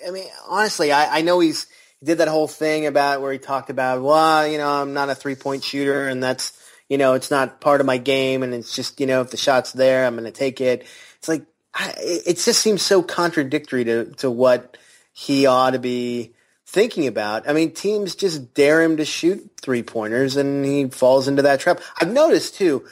[0.06, 1.66] I mean, honestly, I, I know he's
[1.98, 5.10] he did that whole thing about where he talked about, well, you know, I'm not
[5.10, 6.56] a three point shooter, and that's
[6.88, 9.36] you know, it's not part of my game, and it's just you know, if the
[9.36, 10.86] shot's there, I'm going to take it.
[11.18, 11.44] It's like
[11.74, 14.76] I, it it just seems so contradictory to to what
[15.12, 16.35] he ought to be
[16.66, 17.48] thinking about.
[17.48, 21.60] I mean, teams just dare him to shoot three pointers, and he falls into that
[21.60, 21.80] trap.
[22.00, 22.84] I've noticed too.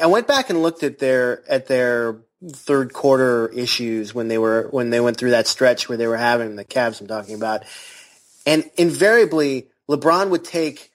[0.00, 2.16] I went back and looked at their at their
[2.52, 6.16] third quarter issues when they were when they went through that stretch where they were
[6.16, 7.00] having the Cavs.
[7.00, 7.64] I'm talking about,
[8.46, 10.90] and invariably LeBron would take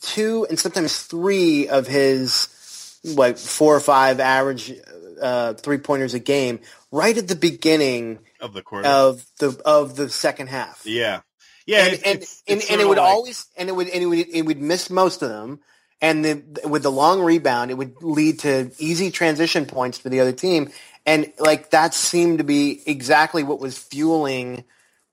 [0.00, 4.72] two and sometimes three of his like four or five average
[5.20, 6.60] uh, three pointers a game
[6.90, 8.86] right at the beginning of the quarter.
[8.88, 10.82] of the of the second half.
[10.84, 11.20] yeah.
[11.66, 11.84] Yeah.
[11.84, 14.02] and it's- and, it's- and, it's and it would like- always and it would and
[14.02, 15.60] it would it would miss most of them.
[16.02, 20.20] And the, with the long rebound, it would lead to easy transition points for the
[20.20, 20.70] other team.
[21.06, 24.64] And like that seemed to be exactly what was fueling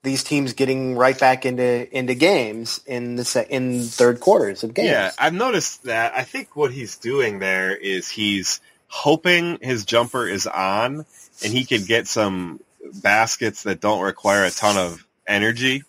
[0.04, 4.74] these teams getting right back into into games in the se- in third quarters of
[4.74, 4.90] games.
[4.90, 6.14] Yeah, I've noticed that.
[6.18, 11.06] I think what he's doing there is he's hoping his jumper is on
[11.44, 12.60] and he could get some
[13.02, 15.84] baskets that don't require a ton of energy.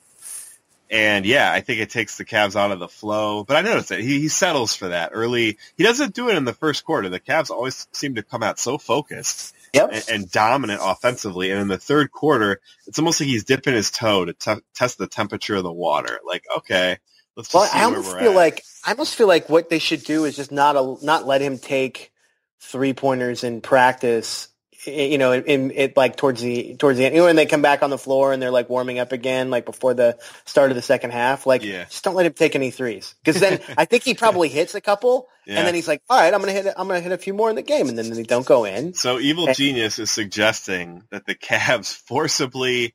[0.91, 3.45] And yeah, I think it takes the Cavs out of the flow.
[3.45, 5.59] But I noticed that he, he settles for that early.
[5.77, 7.09] He doesn't do it in the first quarter.
[7.09, 9.91] The Cavs always seem to come out so focused Yep.
[9.93, 11.51] and, and dominant offensively.
[11.51, 14.99] And in the third quarter, it's almost like he's dipping his toe to t- test
[14.99, 16.21] the temperature of the water.
[16.27, 16.99] Like, okay,
[17.37, 18.37] let's just Well, I almost feel at.
[18.37, 21.41] like I almost feel like what they should do is just not a, not let
[21.41, 22.13] him take
[22.61, 24.49] three pointers in practice.
[24.85, 27.63] You know, in it like towards the towards the end, you know, when they come
[27.63, 30.77] back on the floor and they're like warming up again, like before the start of
[30.77, 31.47] the second half.
[31.47, 31.85] Like, Yeah.
[31.85, 34.81] just don't let him take any threes because then I think he probably hits a
[34.81, 35.59] couple, Yeah.
[35.59, 37.49] and then he's like, "All right, I'm gonna hit, I'm gonna hit a few more
[37.49, 38.93] in the game," and then they don't go in.
[38.95, 39.53] So Evil Eh.
[39.53, 42.95] Genius is suggesting that the Cavs forcibly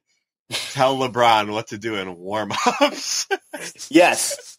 [0.49, 3.27] tell LeBron what to do in warm-ups.
[3.89, 4.56] Yes,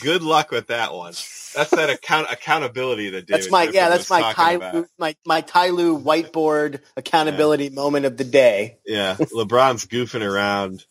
[0.00, 1.12] Good luck with that one.
[1.54, 3.88] That's that account accountability that David That's my Griffin yeah.
[3.88, 4.86] That's my Ty about.
[4.98, 8.78] my my Ty Lue whiteboard accountability moment of the day.
[8.84, 10.84] Yeah, LeBron's goofing around,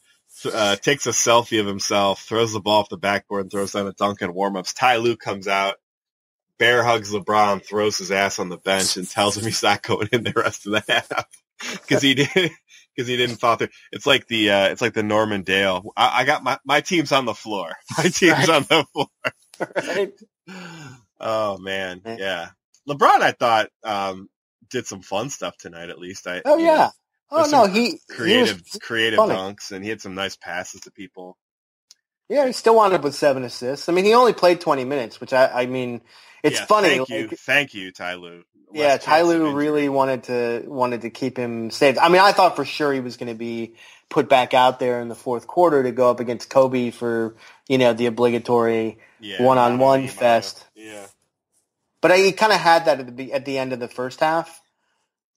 [0.52, 3.88] uh, takes a selfie of himself, throws the ball off the backboard, and throws down
[3.88, 4.74] a dunk in warm-ups.
[4.74, 5.76] Ty Lue comes out,
[6.58, 10.10] bear hugs LeBron, throws his ass on the bench, and tells him he's not going
[10.12, 11.28] in the rest of the half
[11.88, 12.52] because he did
[12.98, 13.68] because he didn't follow through.
[13.94, 15.94] It's like the uh, it's like the Norman Dale.
[15.96, 17.72] I, I got my my team's on the floor.
[17.98, 18.50] My team's Right.
[18.50, 19.08] on the floor.
[19.76, 20.14] Right?
[21.20, 22.16] Oh man, Yeah.
[22.20, 22.48] yeah.
[22.88, 24.30] LeBron, I thought um,
[24.70, 25.90] did some fun stuff tonight.
[25.90, 26.42] At least I.
[26.46, 26.90] Oh you know, yeah.
[27.32, 29.34] Oh no, he he creative was, creative funny.
[29.34, 31.36] dunks, and he had some nice passes to people.
[32.30, 33.90] Yeah, he still wound up with seven assists.
[33.90, 36.02] I mean, he only played twenty minutes, which I I mean,
[36.44, 37.00] it's Yeah, funny.
[37.00, 38.44] Thank you, like, thank you, Ty Lue.
[38.74, 41.98] yeah, Ty Lue really wanted to wanted to keep him safe.
[42.02, 43.76] I mean, I thought for sure he was going to be
[44.10, 47.36] put back out there in the fourth quarter to go up against Kobe for
[47.70, 49.00] you know the obligatory
[49.38, 50.54] one-on-one mano a mano.
[50.54, 50.66] fest.
[50.76, 51.08] Yeah,
[52.02, 54.62] But he kind of had that at the at the end of the first half,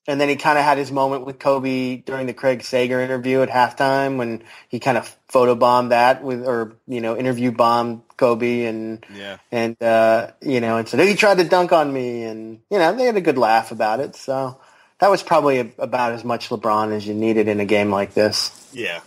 [0.06, 3.42] and then he kind of had his moment with Kobe during the Craig Sager interview
[3.42, 8.64] at halftime when he kind of photobombed that with, or you know, interview bombed Kobe
[8.64, 9.36] and yeah.
[9.52, 12.94] and uh, you know, and said he tried to dunk on me, and you know,
[12.94, 14.16] they had a good laugh about it.
[14.16, 14.60] So
[14.98, 18.14] that was probably a, about as much LeBron as you needed in a game like
[18.14, 18.70] this.
[18.72, 19.00] Yeah.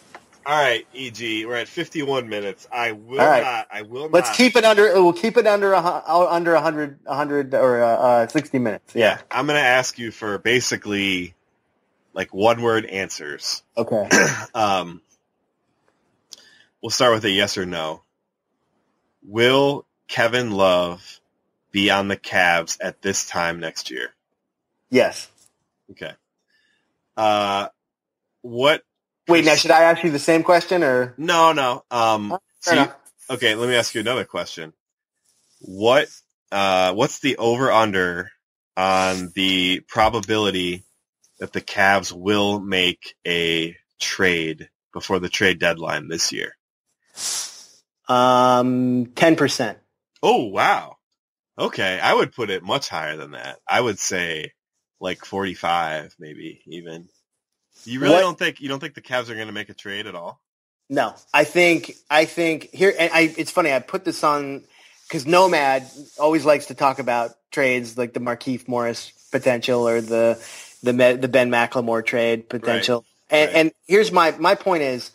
[0.45, 2.67] All right, EG, we're at 51 minutes.
[2.71, 3.43] I will right.
[3.43, 3.67] not.
[3.71, 4.37] I will Let's not.
[4.37, 4.91] keep it under.
[5.01, 8.93] We'll keep it under a, under a hundred, a hundred or uh, uh, sixty minutes.
[8.95, 11.33] Yeah, I'm going to ask you for basically
[12.13, 13.63] like one word answers.
[13.77, 14.09] Okay.
[14.55, 15.01] Um,
[16.81, 18.03] we'll start with a yes or no.
[19.23, 21.19] Will Kevin Love
[21.71, 24.13] be on the Cavs at this time next year?
[24.91, 25.27] Yes.
[25.91, 26.11] Okay.
[27.17, 27.69] Uh,
[28.41, 28.83] what?
[29.27, 31.15] Wait, now should I ask you the same question or?
[31.17, 31.83] No, no.
[31.91, 32.91] Um, so you-
[33.29, 34.73] okay, let me ask you another question.
[35.59, 36.09] What?
[36.51, 38.31] Uh, what's the over under
[38.77, 40.85] on the probability
[41.39, 46.53] that the Cavs will make a trade before the trade deadline this year?
[48.09, 49.79] Um, ten percent.
[50.23, 50.97] Oh wow.
[51.57, 53.59] Okay, I would put it much higher than that.
[53.69, 54.53] I would say
[54.99, 57.09] like 45 maybe even.
[57.85, 59.73] You really What- don't think you don't think the Cavs are going to make a
[59.73, 60.39] trade at all?
[60.89, 62.93] No, I think I think here.
[62.97, 63.71] And I, it's funny.
[63.71, 64.63] I put this on
[65.07, 70.37] because Nomad always likes to talk about trades like the Markieff Morris potential or the
[70.83, 73.05] the the Ben McLemore trade potential.
[73.29, 73.55] And Right.
[73.57, 75.11] and here's my my point is.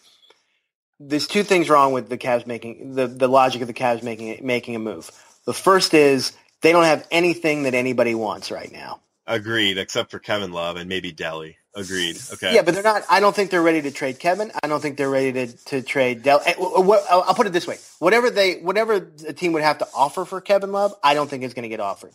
[1.01, 4.45] There's two things wrong with the Cavs making the, the logic of the Cavs making
[4.45, 5.11] making a move.
[5.45, 8.99] The first is they don't have anything that anybody wants right now.
[9.25, 11.55] Agreed, except for Kevin Love and maybe Delly.
[11.79, 12.19] Agreed.
[12.33, 12.55] Okay.
[12.55, 13.05] Yeah, but they're not.
[13.09, 14.51] I don't think they're ready to trade Kevin.
[14.63, 16.43] I don't think they're ready to, to trade Del.
[16.45, 18.95] eh, I'll put it this way: whatever they, whatever
[19.27, 21.69] a team would have to offer for Kevin Love, I don't think is going to
[21.69, 22.13] get offered.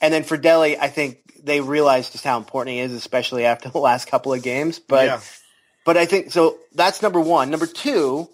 [0.00, 3.68] And then for Delly, I think they realize just how important he is, especially after
[3.70, 4.80] the last couple of games.
[4.80, 5.20] But Yeah.
[5.84, 6.58] but I think so.
[6.74, 7.50] That's number one.
[7.50, 8.28] Number two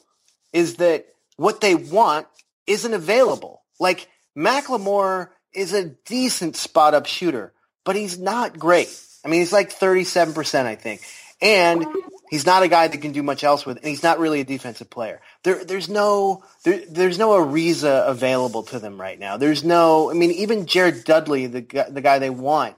[0.55, 1.07] is that
[1.37, 2.27] what they want
[2.67, 3.63] isn't available.
[3.79, 7.53] Like McLemore is a decent spot up shooter,
[7.85, 8.89] but he's not great.
[9.25, 11.03] I mean, he's like 37%, I think.
[11.43, 11.87] And
[12.31, 14.45] he's not a guy that can do much else with, and he's not really a
[14.45, 15.21] defensive player.
[15.43, 19.37] There, there's no, there, there's no Ariza available to them right now.
[19.37, 22.77] There's no, I mean, even Jared Dudley, the the guy they want,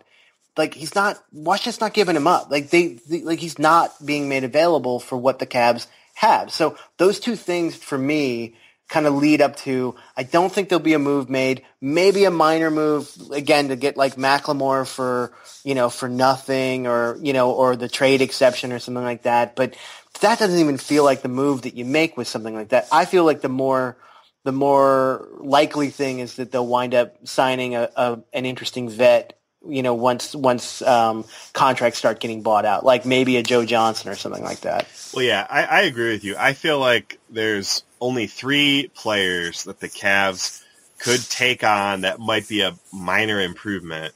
[0.57, 2.51] like he's not, Washington's not giving him up.
[2.51, 6.53] Like they, they, like he's not being made available for what the Cavs have.
[6.53, 8.55] So those two things for me
[8.93, 11.65] kind of lead up to I don't think there'll be a move made.
[11.81, 15.33] Maybe a minor move again to get like McLemore for
[15.65, 19.57] you know for nothing or you know or the trade exception or something like that.
[19.57, 19.77] But
[20.21, 22.87] that doesn't even feel like the move that you make with something like that.
[22.93, 23.97] I feel like the more
[24.45, 29.39] the more likely thing is that they'll wind up signing a, a an interesting vet.
[29.67, 34.11] You know, once once um, contracts start getting bought out, like maybe a Joe Johnson
[34.11, 34.89] or something like that.
[35.15, 36.35] Well, yeah, I, I agree with you.
[36.37, 40.63] I feel like there's only three players that the Cavs
[40.99, 44.15] could take on that might be a minor improvement,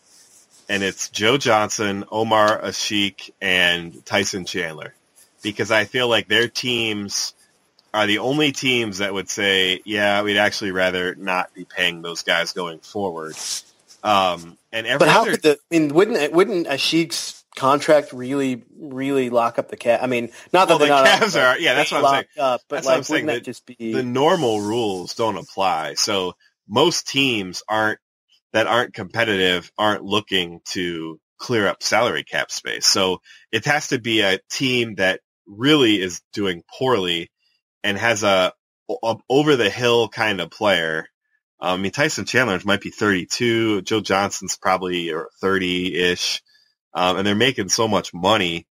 [0.69, 4.95] and it's Joe Johnson, Omer Asik, and Tyson Chandler.
[5.43, 7.35] Because I feel like their teams
[7.95, 12.23] are the only teams that would say, yeah, we'd actually rather not be paying those
[12.23, 13.35] guys going forward.
[14.07, 15.53] Um, and every But how other, could the?
[15.73, 20.03] I mean, wouldn't wouldn't Asik's contract really, really lock up the cat?
[20.03, 22.25] I mean, not that Well, the not Cavs are- yeah, that's what I'm saying.
[22.39, 23.93] Up, but That's what I'm like, saying, wouldn't that that just be?
[23.93, 25.95] the normal rules don't apply.
[25.95, 26.35] So
[26.69, 27.99] most teams aren't
[28.53, 32.87] that aren't competitive aren't looking to clear up salary cap space.
[32.87, 33.21] So
[33.53, 37.31] it has to be a team that really is doing poorly
[37.85, 38.53] and has a,
[39.05, 41.09] a over the hill kind of player
[41.61, 43.83] Um, I mean, Tyson Chandler might be 32.
[43.83, 45.07] Joe Johnson's probably
[45.43, 46.43] 30-ish.
[46.95, 48.67] Um, and they're making so much money.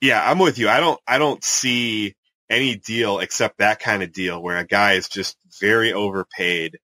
[0.00, 0.68] Yeah, I'm with you.
[0.68, 2.14] I don't, I don't see
[2.50, 6.78] any deal except that kind of deal where a guy is just very overpaid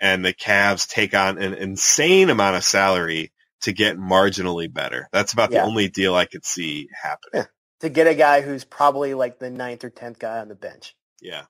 [0.00, 5.08] and the Cavs take on an insane amount of salary to get marginally better.
[5.12, 5.60] That's about Yeah.
[5.62, 7.46] the only deal I could see happening.
[7.80, 10.94] to get a guy who's probably like the ninth or tenth guy on the bench.
[11.20, 11.44] Yeah.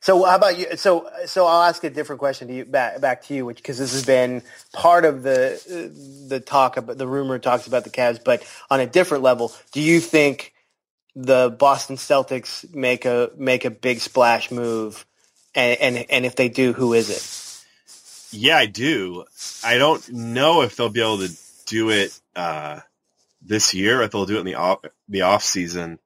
[0.00, 0.76] So how about you?
[0.76, 3.78] So so I'll ask a different question to you back back to you, which because
[3.78, 4.42] this has been
[4.72, 5.60] part of the
[6.28, 9.80] the talk about the rumor talks about the Cavs, but on a different level, do
[9.80, 10.52] you think
[11.16, 15.06] the Boston Celtics make a make a big splash move,
[15.54, 18.36] and and, and if they do, who is it?
[18.36, 19.24] Yeah, I do.
[19.64, 21.32] I don't know if they'll be able to
[21.66, 22.80] do it uh,
[23.40, 25.98] this year, if they'll do it in the off the off season.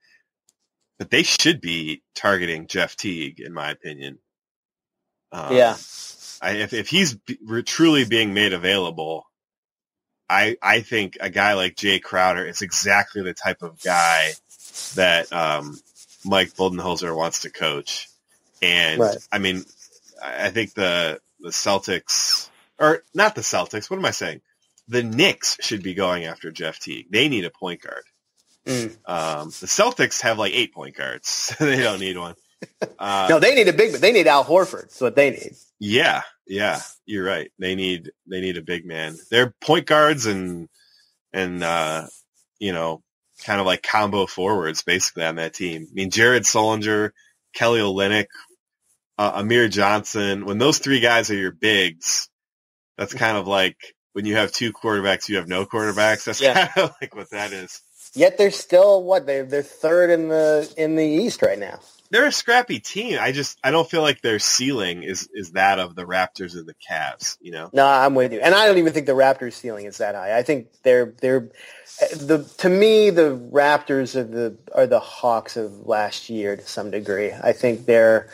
[1.01, 4.21] But they should be targeting Jeff Teague, in my opinion.
[5.33, 5.77] Um, Yeah.
[6.43, 9.25] I, if if he's b- truly being made available,
[10.29, 14.33] I I think a guy like Jae Crowder is exactly the type of guy
[14.97, 15.79] that um,
[16.25, 18.09] Mike Budenholzer wants to coach.
[18.63, 19.19] And Right.
[19.33, 19.65] I mean,
[20.23, 23.91] I I think the the Celtics or not the Celtics.
[23.91, 24.43] What am I saying?
[24.89, 27.09] The Knicks should be going after Jeff Teague.
[27.11, 28.05] They need a point guard.
[28.67, 28.97] Mm.
[29.07, 31.55] Um, the Celtics have like eight point guards.
[31.61, 32.35] they don't need one.
[32.99, 33.93] Uh, No, they need a big.
[33.93, 34.01] Man.
[34.01, 34.83] They need Al Horford.
[34.83, 35.53] That's what they need.
[35.79, 37.51] yeah, yeah, you're right.
[37.59, 39.17] They need they need a big man.
[39.31, 40.69] They're point guards and
[41.33, 42.07] and uh,
[42.59, 43.03] you know,
[43.45, 45.87] kind of like combo forwards basically on that team.
[45.91, 47.13] I mean, Jared Sullinger,
[47.55, 48.27] Kelly Olynyk,
[49.17, 50.45] uh, Amir Johnson.
[50.45, 52.29] When those three guys are your bigs,
[52.99, 53.77] that's kind of like
[54.13, 56.25] when you have two quarterbacks, you have no quarterbacks.
[56.25, 56.67] That's Yeah.
[56.67, 57.81] kind of like what that is.
[58.15, 61.81] Yet they're still what they they're third in the in the East right now.
[62.11, 63.19] They're a scrappy team.
[63.21, 66.65] I just I don't feel like their ceiling is is that of the Raptors or
[66.65, 67.39] the Cavs.
[67.41, 67.71] You know.
[67.73, 70.37] No, I'm with you, and I don't even think the Raptors' ceiling is that high.
[70.37, 71.51] I think they're they're
[72.17, 76.91] the to me the Raptors are the are the Hawks of last year to some
[76.91, 77.33] degree.
[77.33, 78.29] I think they're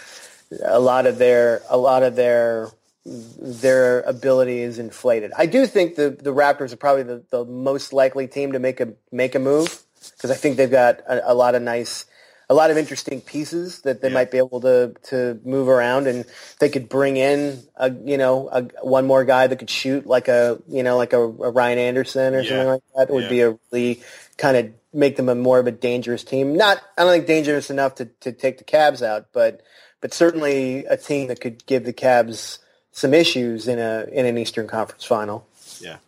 [0.65, 2.71] a lot of their a lot of their
[3.07, 5.33] their ability is inflated.
[5.37, 8.81] I do think the the Raptors are probably the, the most likely team to make
[8.81, 9.83] a make a move
[10.17, 12.07] because I think they've got a, a lot of nice
[12.51, 14.15] a lot of interesting pieces that they Yeah.
[14.15, 16.25] might be able to to move around and
[16.59, 20.27] they could bring in a you know a, one more guy that could shoot like
[20.29, 22.49] a you know like a, a Ryan Anderson or Yeah.
[22.49, 23.29] something like that would Yeah.
[23.31, 24.03] be a really
[24.37, 26.57] kind of make them a more of a dangerous team.
[26.57, 29.63] Not I don't think dangerous enough to to take the Cavs out, but
[30.01, 32.59] but certainly a team that could give the Cavs
[32.97, 35.47] some issues in a in an Eastern Conference final.
[35.81, 35.99] Yeah.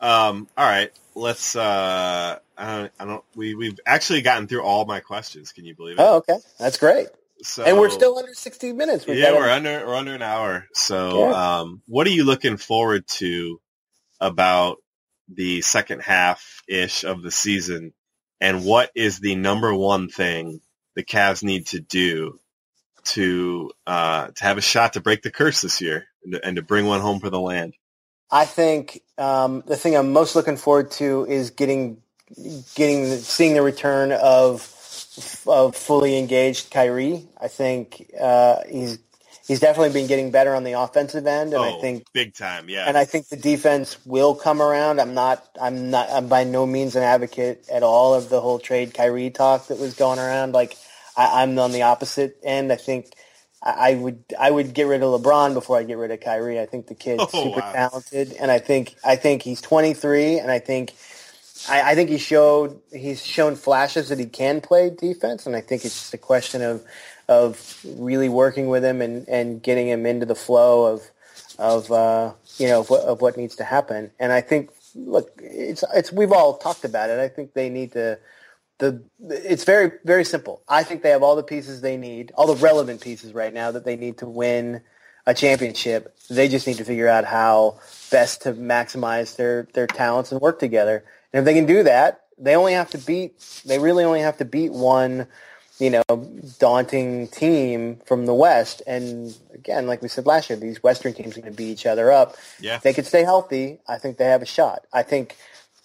[0.00, 0.92] Um, all right.
[1.14, 1.56] Let's.
[1.56, 2.92] Uh, I don't.
[3.00, 3.24] I don't.
[3.34, 5.52] We we've actually gotten through all my questions.
[5.52, 6.02] Can you believe it?
[6.02, 7.08] Oh, okay, that's great.
[7.42, 9.06] So, and we're still under 60 minutes.
[9.06, 10.66] We've yeah, we're under we're under an hour.
[10.74, 11.60] So, Yeah.
[11.60, 13.58] um, what are you looking forward to
[14.20, 14.76] about
[15.32, 17.94] the second half ish of the season?
[18.42, 20.60] And what is the number one thing
[20.94, 22.38] the Cavs need to do
[23.14, 26.56] to uh, to have a shot to break the curse this year and to, and
[26.56, 27.74] to bring one home for the land?
[28.30, 32.02] I think um, the thing I'm most looking forward to is getting
[32.76, 34.62] getting seeing the return of
[35.48, 37.26] of fully engaged Kyrie.
[37.40, 38.98] I think uh, he's
[39.48, 42.68] he's definitely been getting better on the offensive end, and oh, I think big time.
[42.68, 42.86] Yeah.
[42.88, 45.00] and I think the defense will come around.
[45.00, 48.60] I'm not I'm not I'm by no means an advocate at all of the whole
[48.60, 50.52] trade Kyrie talk that was going around.
[50.52, 50.76] Like
[51.16, 52.72] I, I'm on the opposite end.
[52.72, 53.14] I think
[53.62, 56.60] I I would I would get rid of LeBron before I get rid of Kyrie.
[56.60, 57.74] I think the kid's Oh, super wow.
[57.74, 60.94] talented, and I think I think he's 23, and I think
[61.68, 65.62] I, I think he showed he's shown flashes that he can play defense, and I
[65.62, 66.84] think it's just a question of
[67.28, 71.02] of really working with him and, and getting him into the flow of
[71.58, 74.12] of uh, you know of what, of what needs to happen.
[74.20, 77.18] And I think look, it's it's we've all talked about it.
[77.20, 78.18] I think they need to
[78.80, 80.62] the it's very very simple.
[80.68, 83.70] I think they have all the pieces they need, all the relevant pieces right now
[83.70, 84.82] that they need to win
[85.26, 86.16] a championship.
[86.28, 87.78] They just need to figure out how
[88.10, 91.04] best to maximize their their talents and work together.
[91.32, 94.38] And if they can do that, they only have to beat they really only have
[94.38, 95.26] to beat one,
[95.78, 96.28] you know,
[96.58, 98.82] daunting team from the West.
[98.86, 101.86] And again, like we said last year, these Western teams are going to beat each
[101.86, 102.36] other up.
[102.60, 102.76] Yeah.
[102.76, 104.86] If they could stay healthy, I think they have a shot.
[104.92, 105.36] I think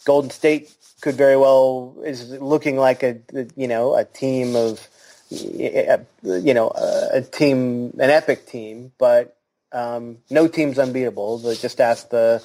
[0.06, 0.74] Golden State
[1.06, 3.20] could very well is looking like a
[3.56, 4.88] you know a team of
[5.30, 6.72] you know
[7.14, 9.38] a team an epic team, but
[9.72, 11.38] um, no team's unbeatable.
[11.44, 12.42] But just ask the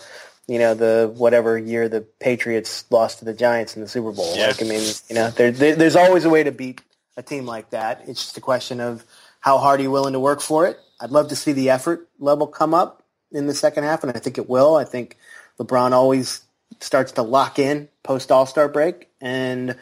[0.47, 4.37] you know the whatever year the Patriots lost to the Giants in the Super Bowl.
[4.37, 4.49] Yeah.
[4.49, 6.83] Like I mean, you know, there, there, there's always a way to beat
[7.17, 8.03] a team like that.
[8.07, 9.07] It's just a question of
[9.41, 10.79] how hard are you willing to work for it.
[11.01, 14.19] I'd love to see the effort level come up in the second half, and I
[14.19, 14.77] think it will.
[14.77, 15.17] I think
[15.59, 16.43] LeBron always
[16.81, 19.77] starts to lock in post All Star break, and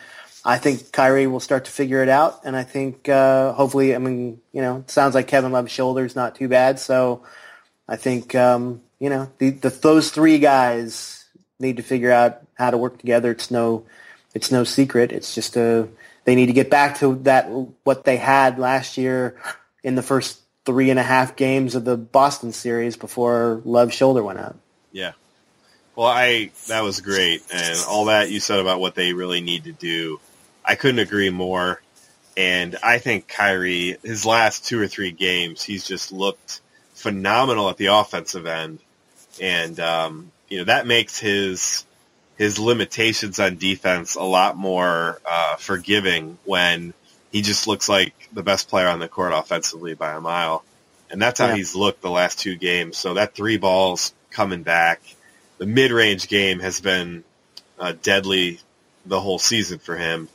[0.45, 2.41] I think Kyrie will start to figure it out.
[2.45, 6.17] And I think uh, hopefully, I mean, you know, it sounds like Kevin Love's shoulder's
[6.17, 7.23] not too bad, so
[7.89, 11.25] I think um, you know the, the, those three guys
[11.59, 13.31] need to figure out how to work together.
[13.31, 13.85] It's no
[14.35, 15.13] it's no secret.
[15.13, 15.89] It's just a
[16.25, 17.49] they need to get back to that
[17.85, 19.41] what they had last year
[19.83, 24.23] in the first three and a half games of the Boston series before Love's shoulder
[24.23, 24.59] went out.
[24.93, 25.13] Yeah.
[25.99, 29.65] Well, I that was great, and all that you said about what they really need
[29.65, 30.21] to do,
[30.65, 31.83] I couldn't agree more.
[32.37, 36.61] And I think Kyrie, his last two or three games, he's just looked
[36.95, 38.79] phenomenal at the offensive end,
[39.43, 41.85] and um, you know that makes his
[42.37, 46.95] his limitations on defense a lot more uh, forgiving when
[47.33, 50.65] he just looks like the best player on the court offensively by a mile.
[51.11, 51.57] And that's how yeah.
[51.57, 52.97] he's looked the last two games.
[52.97, 55.01] So that three balls coming back,
[55.59, 57.25] the mid-range game has been
[57.79, 58.61] uh, deadly
[59.05, 60.29] the whole season for him.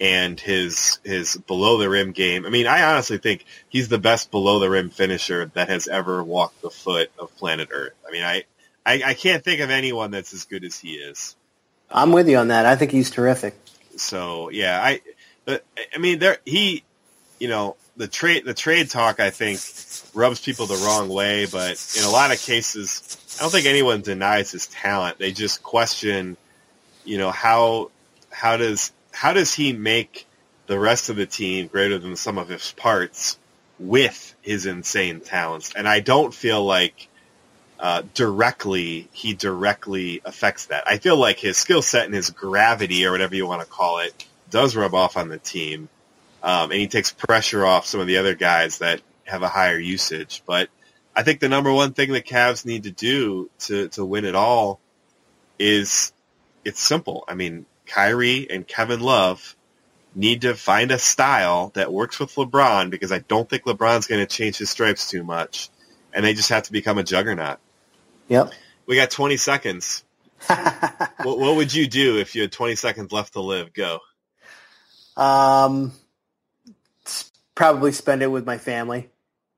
[0.00, 2.46] And his his below the rim game.
[2.46, 6.22] I mean, I honestly think he's the best below the rim finisher that has ever
[6.22, 7.94] walked the foot of planet Earth.
[8.06, 8.44] I mean, I
[8.86, 11.34] I, I can't think of anyone that's as good as he is.
[11.90, 12.64] I'm with you on that.
[12.64, 13.56] I think he's terrific.
[13.96, 15.00] So yeah, I,
[15.92, 16.84] I mean, there he,
[17.40, 19.60] you know, the trade the trade talk I think
[20.14, 24.00] rubs people the wrong way, but in a lot of cases, I don't think anyone
[24.00, 25.18] denies his talent.
[25.18, 26.36] They just question,
[27.04, 27.90] you know, how
[28.30, 30.26] how does how does he make
[30.66, 33.38] the rest of the team greater than sum of his parts
[33.78, 35.74] with his insane talents?
[35.74, 37.08] And I don't feel like
[37.80, 40.84] uh, directly he directly affects that.
[40.86, 43.98] I feel like his skill set and his gravity or whatever you want to call
[43.98, 45.88] it does rub off on the team,
[46.42, 49.78] um, and he takes pressure off some of the other guys that have a higher
[49.78, 50.42] usage.
[50.46, 50.68] But
[51.14, 54.34] I think the number one thing the Cavs need to do to to win it
[54.34, 54.80] all
[55.58, 56.12] is
[56.64, 57.24] it's simple.
[57.28, 59.56] I mean, Kyrie and Kevin Love
[60.14, 64.20] need to find a style that works with LeBron because I don't think LeBron's going
[64.20, 65.70] to change his stripes too much,
[66.12, 67.58] and they just have to become a juggernaut.
[68.28, 68.52] Yep.
[68.86, 70.04] We got 20 seconds.
[70.46, 73.72] what, what, would you do if you had 20 seconds left to live?
[73.72, 74.00] Go.
[75.16, 75.92] Um,
[77.58, 79.10] probably spend it with my family.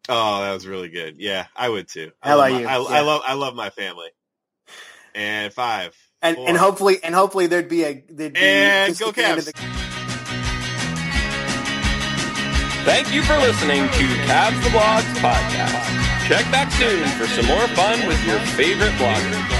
[0.09, 1.17] Oh, that was really good.
[1.19, 2.11] Yeah, I would too.
[2.23, 2.67] I How about my, you?
[2.67, 2.87] I, yeah.
[2.89, 4.09] I, love I love my family.
[5.15, 5.95] And five.
[6.23, 6.49] And four.
[6.49, 9.45] and hopefully and hopefully there'd be a there'd be and go Cavs.
[9.45, 9.53] The...
[12.85, 16.27] Thank you for listening to Cavs the Blogs podcast.
[16.27, 19.60] Check back soon for some more fun with your favorite bloggers.